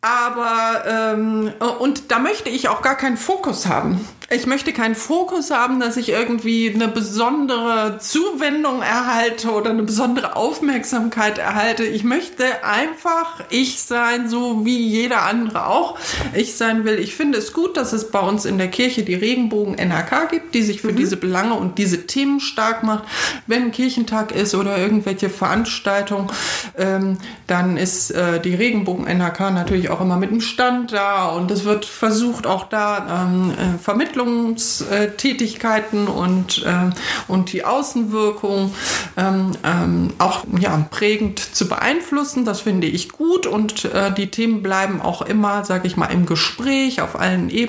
Aber, 0.01 0.85
ähm, 0.87 1.53
und 1.81 2.13
da 2.13 2.19
möchte 2.19 2.49
ich 2.49 2.69
auch 2.69 2.83
gar 2.83 2.97
keinen 2.97 3.17
Fokus 3.17 3.67
haben. 3.67 4.07
Ich 4.29 4.47
möchte 4.47 4.73
keinen 4.73 4.97
Fokus 4.97 5.53
haben, 5.53 5.79
dass 5.79 5.97
ich 5.97 6.09
irgendwie 6.09 6.73
eine 6.75 6.89
besondere 6.89 7.99
Zuwendung 7.99 8.83
erhalte 8.83 9.53
oder 9.53 9.71
eine 9.71 9.85
besondere 9.85 10.35
Aufmerksamkeit 10.35 11.39
erhalte. 11.39 11.85
Ich 11.85 12.03
möchte 12.03 12.65
einfach 12.65 13.45
ich 13.51 13.81
sein, 13.83 14.29
so 14.29 14.65
wie 14.65 14.79
jeder 14.79 15.23
andere 15.23 15.67
auch 15.67 15.97
ich 16.35 16.57
sein 16.57 16.85
will. 16.85 16.99
Ich 16.99 17.15
finde 17.15 17.39
es 17.39 17.53
gut, 17.53 17.76
dass 17.77 17.93
es 17.93 18.11
bei 18.11 18.21
uns 18.21 18.45
in 18.45 18.59
der 18.59 18.69
Kirche 18.69 19.03
die 19.03 19.15
Regenbogen 19.15 19.75
NRK 19.75 20.29
gibt, 20.31 20.55
die 20.55 20.63
sich 20.63 20.81
für 20.81 20.93
diese 20.93 21.17
Belange 21.17 21.55
und 21.55 21.79
diese 21.79 22.07
Themen 22.07 22.41
stark 22.41 22.83
macht. 22.83 23.05
Wenn 23.47 23.65
ein 23.65 23.73
Kirchentag 23.73 24.33
ist 24.33 24.55
oder 24.55 24.79
irgendwelche 24.79 25.31
Veranstaltungen, 25.31 26.29
ähm, 26.77 27.19
dann 27.47 27.77
ist 27.77 28.11
äh, 28.11 28.41
die 28.41 28.55
Regenbogen 28.55 29.07
NRK 29.07 29.51
natürlich 29.51 29.91
auch 29.91 30.01
immer 30.01 30.17
mit 30.17 30.31
dem 30.31 30.41
Stand 30.41 30.93
da 30.93 31.27
und 31.27 31.51
es 31.51 31.65
wird 31.65 31.85
versucht 31.85 32.47
auch 32.47 32.69
da 32.69 33.27
ähm, 33.27 33.51
äh, 33.51 33.77
Vermittlungstätigkeiten 33.79 36.09
und, 36.09 36.65
äh, 36.65 36.91
und 37.29 37.53
die 37.53 37.65
Außenwirkung 37.65 38.75
ähm, 39.17 39.53
ähm, 39.65 40.13
auch 40.19 40.45
ja, 40.59 40.87
prägend 40.91 41.39
zu 41.39 41.69
beeinflussen. 41.69 42.45
Das 42.45 42.61
finde 42.61 42.87
ich 42.87 43.11
gut 43.11 43.47
und 43.47 43.85
äh, 43.87 44.13
die 44.13 44.31
Themen 44.31 44.63
bleiben 44.63 45.03
auch 45.03 45.23
immer, 45.23 45.65
sage 45.65 45.87
ich 45.87 45.97
mal, 45.97 46.07
im 46.07 46.27
Gespräch 46.27 47.01
auf 47.01 47.19
allen 47.19 47.51
Ebenen 47.51 47.66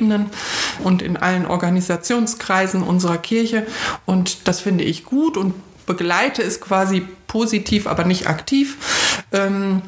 und 0.83 1.01
in 1.01 1.17
allen 1.17 1.45
Organisationskreisen 1.45 2.83
unserer 2.83 3.17
Kirche 3.17 3.65
und 4.05 4.47
das 4.47 4.59
finde 4.59 4.83
ich 4.83 5.05
gut 5.05 5.37
und 5.37 5.53
begleite 5.85 6.43
es 6.43 6.61
quasi 6.61 7.07
positiv, 7.27 7.87
aber 7.87 8.03
nicht 8.03 8.27
aktiv. 8.27 8.77
Ähm, 9.31 9.81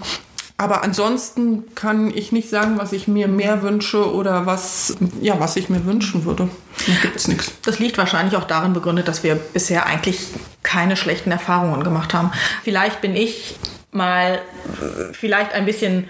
aber 0.57 0.83
ansonsten 0.83 1.73
kann 1.73 2.11
ich 2.13 2.33
nicht 2.33 2.49
sagen, 2.49 2.77
was 2.77 2.91
ich 2.91 3.07
mir 3.07 3.29
mehr 3.29 3.61
wünsche 3.61 4.13
oder 4.13 4.45
was, 4.45 4.97
ja, 5.21 5.39
was 5.39 5.55
ich 5.55 5.69
mir 5.69 5.85
wünschen 5.85 6.25
würde. 6.25 6.49
Da 6.85 6.93
gibt 7.01 7.15
es 7.15 7.29
nichts. 7.29 7.53
Das 7.63 7.79
liegt 7.79 7.97
wahrscheinlich 7.97 8.35
auch 8.35 8.43
darin 8.43 8.73
begründet, 8.73 9.07
dass 9.07 9.23
wir 9.23 9.35
bisher 9.35 9.85
eigentlich 9.85 10.19
keine 10.61 10.97
schlechten 10.97 11.31
Erfahrungen 11.31 11.81
gemacht 11.85 12.13
haben. 12.13 12.31
Vielleicht 12.63 12.99
bin 12.99 13.15
ich 13.15 13.55
mal 13.91 14.33
äh, 14.35 15.13
vielleicht 15.13 15.53
ein 15.53 15.65
bisschen 15.65 16.09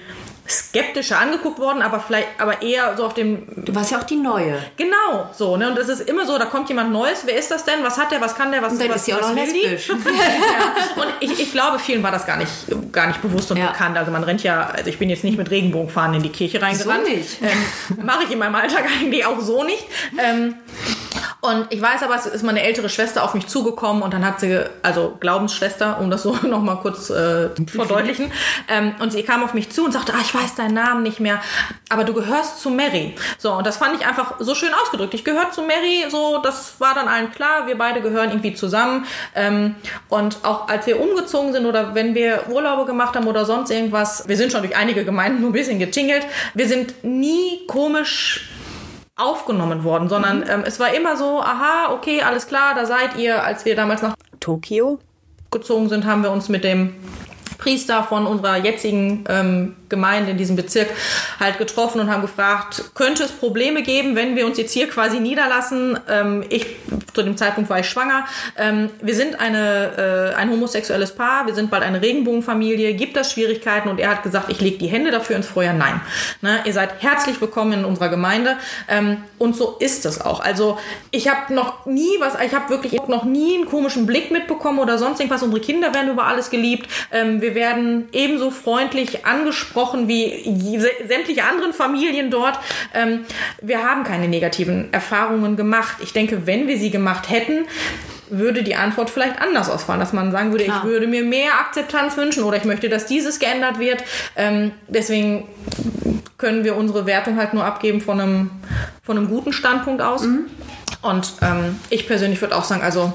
skeptischer 0.51 1.19
angeguckt 1.19 1.59
worden, 1.59 1.81
aber 1.81 1.99
vielleicht, 1.99 2.27
aber 2.39 2.61
eher 2.61 2.95
so 2.97 3.05
auf 3.05 3.13
dem 3.13 3.43
Du 3.55 3.73
warst 3.75 3.91
ja 3.91 3.99
auch 3.99 4.03
die 4.03 4.15
Neue. 4.15 4.57
Genau, 4.77 5.29
so, 5.37 5.57
ne? 5.57 5.69
Und 5.69 5.77
es 5.77 5.89
ist 5.89 6.01
immer 6.09 6.25
so, 6.25 6.37
da 6.37 6.45
kommt 6.45 6.69
jemand 6.69 6.91
Neues, 6.91 7.21
wer 7.25 7.37
ist 7.37 7.51
das 7.51 7.65
denn? 7.65 7.83
Was 7.83 7.97
hat 7.97 8.11
der, 8.11 8.21
was 8.21 8.35
kann 8.35 8.51
der, 8.51 8.61
was 8.61 8.73
Und 8.73 8.81
dann 8.81 8.89
was, 8.89 8.95
ist 8.97 9.05
sie 9.05 9.13
auch 9.13 9.21
noch 9.21 9.33
lesbisch. 9.35 9.89
ja. 9.89 11.01
Und 11.01 11.13
ich, 11.19 11.39
ich 11.39 11.51
glaube, 11.51 11.79
vielen 11.79 12.01
war 12.03 12.11
das 12.11 12.25
gar 12.25 12.37
nicht, 12.37 12.51
gar 12.91 13.07
nicht 13.07 13.21
bewusst 13.21 13.51
und 13.51 13.57
Ja. 13.57 13.67
bekannt. 13.71 13.97
Also 13.97 14.11
man 14.11 14.23
rennt 14.23 14.43
ja, 14.43 14.67
also 14.75 14.89
ich 14.89 14.97
bin 14.97 15.09
jetzt 15.09 15.23
nicht 15.23 15.37
mit 15.37 15.49
Regenbogenfahnen 15.51 16.15
in 16.17 16.23
die 16.23 16.29
Kirche 16.29 16.61
reingerannt. 16.61 17.05
So 17.05 17.11
nicht. 17.11 17.41
Ähm, 17.41 18.05
Mache 18.05 18.23
ich 18.23 18.31
in 18.31 18.39
meinem 18.39 18.55
Alltag 18.55 18.85
eigentlich 18.99 19.25
auch 19.25 19.39
so 19.39 19.63
nicht. 19.63 19.85
Ähm, 20.17 20.55
und 21.41 21.67
ich 21.69 21.81
weiß 21.81 22.03
aber, 22.03 22.15
es 22.15 22.25
ist 22.25 22.43
meine 22.43 22.61
ältere 22.63 22.89
Schwester 22.89 23.23
auf 23.23 23.33
mich 23.33 23.47
zugekommen 23.47 24.03
und 24.03 24.13
dann 24.13 24.25
hat 24.25 24.41
sie, 24.41 24.59
also 24.83 25.15
Glaubensschwester, 25.21 25.97
um 26.01 26.11
das 26.11 26.23
so 26.23 26.33
nochmal 26.43 26.77
kurz 26.81 27.09
äh, 27.09 27.49
zu 27.55 27.65
verdeutlichen, 27.67 28.31
ähm, 28.67 28.93
und 28.99 29.11
sie 29.13 29.23
kam 29.23 29.43
auf 29.43 29.53
mich 29.53 29.69
zu 29.69 29.85
und 29.85 29.93
sagte, 29.93 30.13
ah, 30.13 30.19
ich 30.21 30.33
weiß 30.39 30.55
deinen 30.55 30.73
Namen 30.73 31.03
nicht 31.03 31.19
mehr, 31.19 31.41
aber 31.89 32.03
du 32.03 32.13
gehörst 32.13 32.61
zu 32.61 32.69
Mary. 32.69 33.15
So, 33.37 33.53
und 33.53 33.67
das 33.67 33.77
fand 33.77 33.99
ich 33.99 34.05
einfach 34.05 34.35
so 34.39 34.55
schön 34.55 34.71
ausgedrückt. 34.73 35.13
Ich 35.13 35.23
gehöre 35.23 35.51
zu 35.51 35.61
Mary, 35.61 36.05
so, 36.09 36.39
das 36.39 36.79
war 36.79 36.93
dann 36.93 37.07
allen 37.07 37.31
klar, 37.31 37.67
wir 37.67 37.77
beide 37.77 38.01
gehören 38.01 38.29
irgendwie 38.29 38.53
zusammen. 38.53 39.05
Ähm, 39.35 39.75
und 40.07 40.37
auch 40.43 40.67
als 40.67 40.87
wir 40.87 40.99
umgezogen 40.99 41.53
sind 41.53 41.65
oder 41.65 41.95
wenn 41.95 42.15
wir 42.15 42.49
Urlaube 42.49 42.85
gemacht 42.85 43.15
haben 43.15 43.27
oder 43.27 43.45
sonst 43.45 43.71
irgendwas, 43.71 44.27
wir 44.27 44.37
sind 44.37 44.51
schon 44.51 44.61
durch 44.61 44.75
einige 44.75 45.05
Gemeinden 45.05 45.41
nur 45.41 45.49
ein 45.49 45.53
bisschen 45.53 45.79
getingelt, 45.79 46.25
wir 46.53 46.67
sind 46.67 47.03
nie 47.03 47.65
komisch 47.67 48.49
aufgenommen 49.15 49.83
worden, 49.83 50.07
sondern 50.07 50.45
ähm, 50.47 50.63
es 50.65 50.79
war 50.79 50.93
immer 50.93 51.17
so, 51.17 51.41
aha, 51.41 51.91
okay, 51.91 52.21
alles 52.21 52.47
klar, 52.47 52.73
da 52.73 52.85
seid 52.85 53.17
ihr. 53.17 53.43
Als 53.43 53.65
wir 53.65 53.75
damals 53.75 54.01
nach 54.01 54.15
Tokio? 54.39 54.99
gezogen 55.51 55.89
sind, 55.89 56.05
haben 56.05 56.23
wir 56.23 56.31
uns 56.31 56.49
mit 56.49 56.63
dem 56.63 56.95
Priester 57.57 58.03
von 58.03 58.25
unserer 58.25 58.57
jetzigen 58.57 59.25
ähm, 59.27 59.75
Gemeinde 59.89 60.31
in 60.31 60.37
diesem 60.37 60.55
Bezirk 60.55 60.89
halt 61.39 61.57
getroffen 61.57 61.99
und 61.99 62.11
haben 62.11 62.21
gefragt, 62.21 62.91
könnte 62.93 63.23
es 63.23 63.31
Probleme 63.31 63.81
geben, 63.81 64.15
wenn 64.15 64.35
wir 64.35 64.45
uns 64.45 64.57
jetzt 64.57 64.71
hier 64.71 64.87
quasi 64.87 65.19
niederlassen? 65.19 65.99
Ähm, 66.07 66.45
ich, 66.49 66.65
zu 67.13 67.23
dem 67.23 67.35
Zeitpunkt 67.37 67.69
war 67.69 67.79
ich 67.79 67.89
schwanger. 67.89 68.25
Ähm, 68.57 68.89
wir 69.01 69.15
sind 69.15 69.39
eine, 69.39 70.33
äh, 70.33 70.35
ein 70.35 70.49
homosexuelles 70.51 71.15
Paar, 71.15 71.47
wir 71.47 71.55
sind 71.55 71.71
bald 71.71 71.83
eine 71.83 72.01
Regenbogenfamilie. 72.01 72.93
Gibt 72.93 73.17
das 73.17 73.31
Schwierigkeiten? 73.31 73.89
Und 73.89 73.99
er 73.99 74.11
hat 74.11 74.23
gesagt, 74.23 74.49
ich 74.49 74.61
lege 74.61 74.77
die 74.77 74.87
Hände 74.87 75.11
dafür 75.11 75.35
ins 75.35 75.47
Feuer. 75.47 75.73
Nein. 75.73 75.99
Ne? 76.41 76.59
Ihr 76.65 76.73
seid 76.73 77.01
herzlich 77.01 77.41
willkommen 77.41 77.73
in 77.73 77.85
unserer 77.85 78.09
Gemeinde. 78.09 78.57
Ähm, 78.87 79.17
und 79.37 79.55
so 79.55 79.77
ist 79.79 80.05
es 80.05 80.21
auch. 80.21 80.39
Also 80.39 80.77
ich 81.11 81.27
habe 81.27 81.53
noch 81.53 81.85
nie 81.85 82.19
was, 82.19 82.33
ich 82.45 82.53
habe 82.53 82.69
wirklich 82.69 82.93
noch 83.07 83.23
nie 83.23 83.55
einen 83.55 83.65
komischen 83.65 84.05
Blick 84.05 84.31
mitbekommen 84.31 84.79
oder 84.79 84.97
sonst 84.97 85.19
irgendwas. 85.19 85.41
Unsere 85.43 85.61
Kinder 85.61 85.93
werden 85.93 86.11
über 86.11 86.27
alles 86.27 86.49
geliebt. 86.49 86.87
Ähm, 87.11 87.41
wir 87.41 87.55
werden 87.55 88.09
ebenso 88.11 88.51
freundlich 88.51 89.25
angesprochen 89.25 89.78
wie 90.07 90.25
je- 90.49 90.79
sämtliche 91.07 91.43
anderen 91.43 91.73
Familien 91.73 92.29
dort. 92.31 92.59
Ähm, 92.93 93.25
wir 93.61 93.83
haben 93.83 94.03
keine 94.03 94.27
negativen 94.27 94.91
Erfahrungen 94.93 95.55
gemacht. 95.55 95.97
Ich 96.01 96.13
denke, 96.13 96.45
wenn 96.45 96.67
wir 96.67 96.77
sie 96.77 96.89
gemacht 96.91 97.29
hätten, 97.29 97.65
würde 98.31 98.61
die 98.61 98.75
Antwort 98.75 99.09
vielleicht 99.09 99.41
anders 99.41 99.69
ausfallen, 99.69 99.99
dass 99.99 100.13
man 100.13 100.31
sagen 100.31 100.51
würde, 100.51 100.65
Klar. 100.65 100.81
ich 100.83 100.89
würde 100.89 101.07
mir 101.07 101.23
mehr 101.23 101.53
Akzeptanz 101.59 102.15
wünschen 102.15 102.43
oder 102.43 102.57
ich 102.57 102.63
möchte, 102.65 102.87
dass 102.89 103.05
dieses 103.07 103.39
geändert 103.39 103.79
wird. 103.79 104.03
Ähm, 104.35 104.71
deswegen 104.87 105.47
können 106.37 106.63
wir 106.63 106.75
unsere 106.77 107.05
Wertung 107.07 107.37
halt 107.37 107.53
nur 107.55 107.65
abgeben 107.65 108.01
von 108.01 108.19
einem, 108.21 108.51
von 109.03 109.17
einem 109.17 109.27
guten 109.29 109.51
Standpunkt 109.51 110.01
aus. 110.01 110.21
Und 111.01 111.33
ähm, 111.41 111.79
ich 111.89 112.07
persönlich 112.07 112.39
würde 112.41 112.55
auch 112.55 112.65
sagen, 112.65 112.81
also 112.81 113.13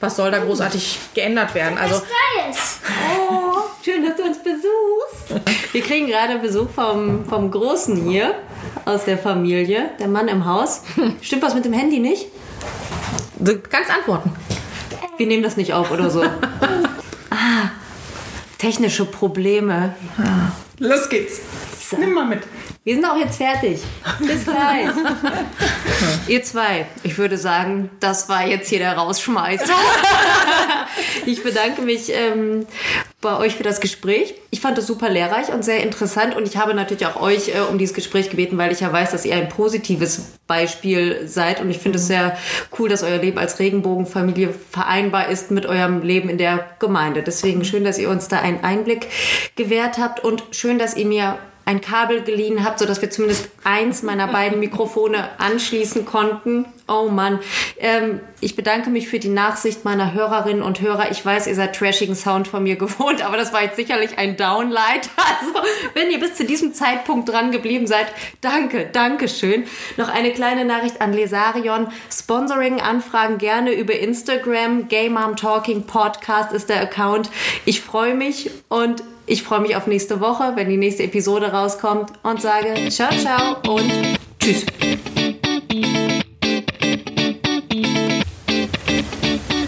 was 0.00 0.16
soll 0.16 0.30
da 0.30 0.38
großartig 0.38 0.98
geändert 1.14 1.54
werden? 1.54 1.78
Also 1.78 1.96
Neues. 2.46 2.78
Oh, 3.28 3.51
schön, 3.84 4.04
dass 4.04 4.16
du 4.16 4.22
uns 4.22 4.38
besuchst. 4.38 5.44
Wir 5.72 5.82
kriegen 5.82 6.06
gerade 6.06 6.38
Besuch 6.38 6.70
vom, 6.70 7.24
vom 7.24 7.50
Großen 7.50 7.96
hier 8.08 8.34
aus 8.84 9.04
der 9.04 9.18
Familie, 9.18 9.90
der 9.98 10.08
Mann 10.08 10.28
im 10.28 10.44
Haus. 10.44 10.82
Stimmt 11.20 11.42
was 11.42 11.54
mit 11.54 11.64
dem 11.64 11.72
Handy 11.72 11.98
nicht? 11.98 12.28
du 13.38 13.58
kannst 13.58 13.90
antworten. 13.90 14.32
Wir 15.16 15.26
nehmen 15.26 15.42
das 15.42 15.56
nicht 15.56 15.72
auf 15.74 15.90
oder 15.90 16.10
so. 16.10 16.24
Ah, 17.34 17.70
technische 18.58 19.06
Probleme. 19.06 19.96
Los 20.78 21.08
geht's. 21.08 21.40
Nimm 21.98 22.12
mal 22.12 22.26
mit. 22.26 22.42
Wir 22.84 22.96
sind 22.96 23.04
auch 23.04 23.16
jetzt 23.16 23.36
fertig. 23.36 23.80
Bis 24.18 24.42
gleich. 24.42 24.88
Ihr 26.26 26.42
zwei, 26.42 26.86
ich 27.04 27.16
würde 27.16 27.38
sagen, 27.38 27.90
das 28.00 28.28
war 28.28 28.44
jetzt 28.44 28.68
hier 28.70 28.80
der 28.80 28.98
Rausschmeißer. 28.98 29.72
ich 31.26 31.44
bedanke 31.44 31.82
mich 31.82 32.12
ähm, 32.12 32.66
bei 33.20 33.36
euch 33.36 33.54
für 33.54 33.62
das 33.62 33.80
Gespräch. 33.80 34.34
Ich 34.50 34.60
fand 34.60 34.78
es 34.78 34.88
super 34.88 35.08
lehrreich 35.08 35.52
und 35.52 35.64
sehr 35.64 35.80
interessant 35.80 36.34
und 36.34 36.48
ich 36.48 36.56
habe 36.56 36.74
natürlich 36.74 37.06
auch 37.06 37.22
euch 37.22 37.54
äh, 37.54 37.60
um 37.60 37.78
dieses 37.78 37.94
Gespräch 37.94 38.30
gebeten, 38.30 38.58
weil 38.58 38.72
ich 38.72 38.80
ja 38.80 38.92
weiß, 38.92 39.12
dass 39.12 39.24
ihr 39.24 39.36
ein 39.36 39.48
positives 39.48 40.32
Beispiel 40.48 41.28
seid 41.28 41.60
und 41.60 41.70
ich 41.70 41.78
finde 41.78 41.98
es 41.98 42.08
sehr 42.08 42.36
cool, 42.80 42.88
dass 42.88 43.04
euer 43.04 43.18
Leben 43.18 43.38
als 43.38 43.60
Regenbogenfamilie 43.60 44.52
vereinbar 44.72 45.28
ist 45.28 45.52
mit 45.52 45.66
eurem 45.66 46.02
Leben 46.02 46.28
in 46.28 46.36
der 46.36 46.66
Gemeinde. 46.80 47.22
Deswegen 47.22 47.64
schön, 47.64 47.84
dass 47.84 47.98
ihr 47.98 48.10
uns 48.10 48.26
da 48.26 48.40
einen 48.40 48.64
Einblick 48.64 49.06
gewährt 49.54 49.98
habt 49.98 50.24
und 50.24 50.42
schön, 50.50 50.80
dass 50.80 50.96
ihr 50.96 51.06
mir 51.06 51.38
ein 51.64 51.80
Kabel 51.80 52.22
geliehen 52.22 52.64
habt, 52.64 52.78
sodass 52.78 53.00
wir 53.02 53.10
zumindest 53.10 53.48
eins 53.64 54.02
meiner 54.02 54.26
beiden 54.26 54.58
Mikrofone 54.58 55.28
anschließen 55.38 56.04
konnten. 56.04 56.66
Oh 56.88 57.08
Mann. 57.08 57.38
Ähm, 57.78 58.20
ich 58.40 58.56
bedanke 58.56 58.90
mich 58.90 59.08
für 59.08 59.18
die 59.18 59.28
Nachsicht 59.28 59.84
meiner 59.84 60.12
Hörerinnen 60.12 60.62
und 60.62 60.80
Hörer. 60.80 61.10
Ich 61.10 61.24
weiß, 61.24 61.46
ihr 61.46 61.54
seid 61.54 61.76
trashigen 61.76 62.16
Sound 62.16 62.48
von 62.48 62.64
mir 62.64 62.76
gewohnt, 62.76 63.24
aber 63.24 63.36
das 63.36 63.52
war 63.52 63.62
jetzt 63.62 63.76
sicherlich 63.76 64.18
ein 64.18 64.36
Downlight. 64.36 65.08
Also, 65.22 65.66
wenn 65.94 66.10
ihr 66.10 66.20
bis 66.20 66.34
zu 66.34 66.44
diesem 66.44 66.74
Zeitpunkt 66.74 67.28
dran 67.28 67.52
geblieben 67.52 67.86
seid, 67.86 68.06
danke, 68.40 68.88
danke 68.92 69.28
schön. 69.28 69.64
Noch 69.96 70.08
eine 70.08 70.32
kleine 70.32 70.64
Nachricht 70.64 71.00
an 71.00 71.12
Lesarion. 71.12 71.88
Sponsoring-Anfragen 72.10 73.38
gerne 73.38 73.72
über 73.72 73.94
Instagram. 73.94 74.88
Gay 74.88 75.08
Mom 75.08 75.36
Talking 75.36 75.86
Podcast 75.86 76.52
ist 76.52 76.68
der 76.68 76.80
Account. 76.80 77.30
Ich 77.64 77.80
freue 77.80 78.14
mich 78.14 78.50
und 78.68 79.02
ich 79.26 79.42
freue 79.42 79.60
mich 79.60 79.76
auf 79.76 79.86
nächste 79.86 80.20
Woche, 80.20 80.52
wenn 80.56 80.68
die 80.68 80.76
nächste 80.76 81.04
Episode 81.04 81.52
rauskommt 81.52 82.10
und 82.22 82.42
sage 82.42 82.74
ciao, 82.90 83.10
ciao 83.16 83.56
und 83.68 83.90
tschüss. 84.38 84.66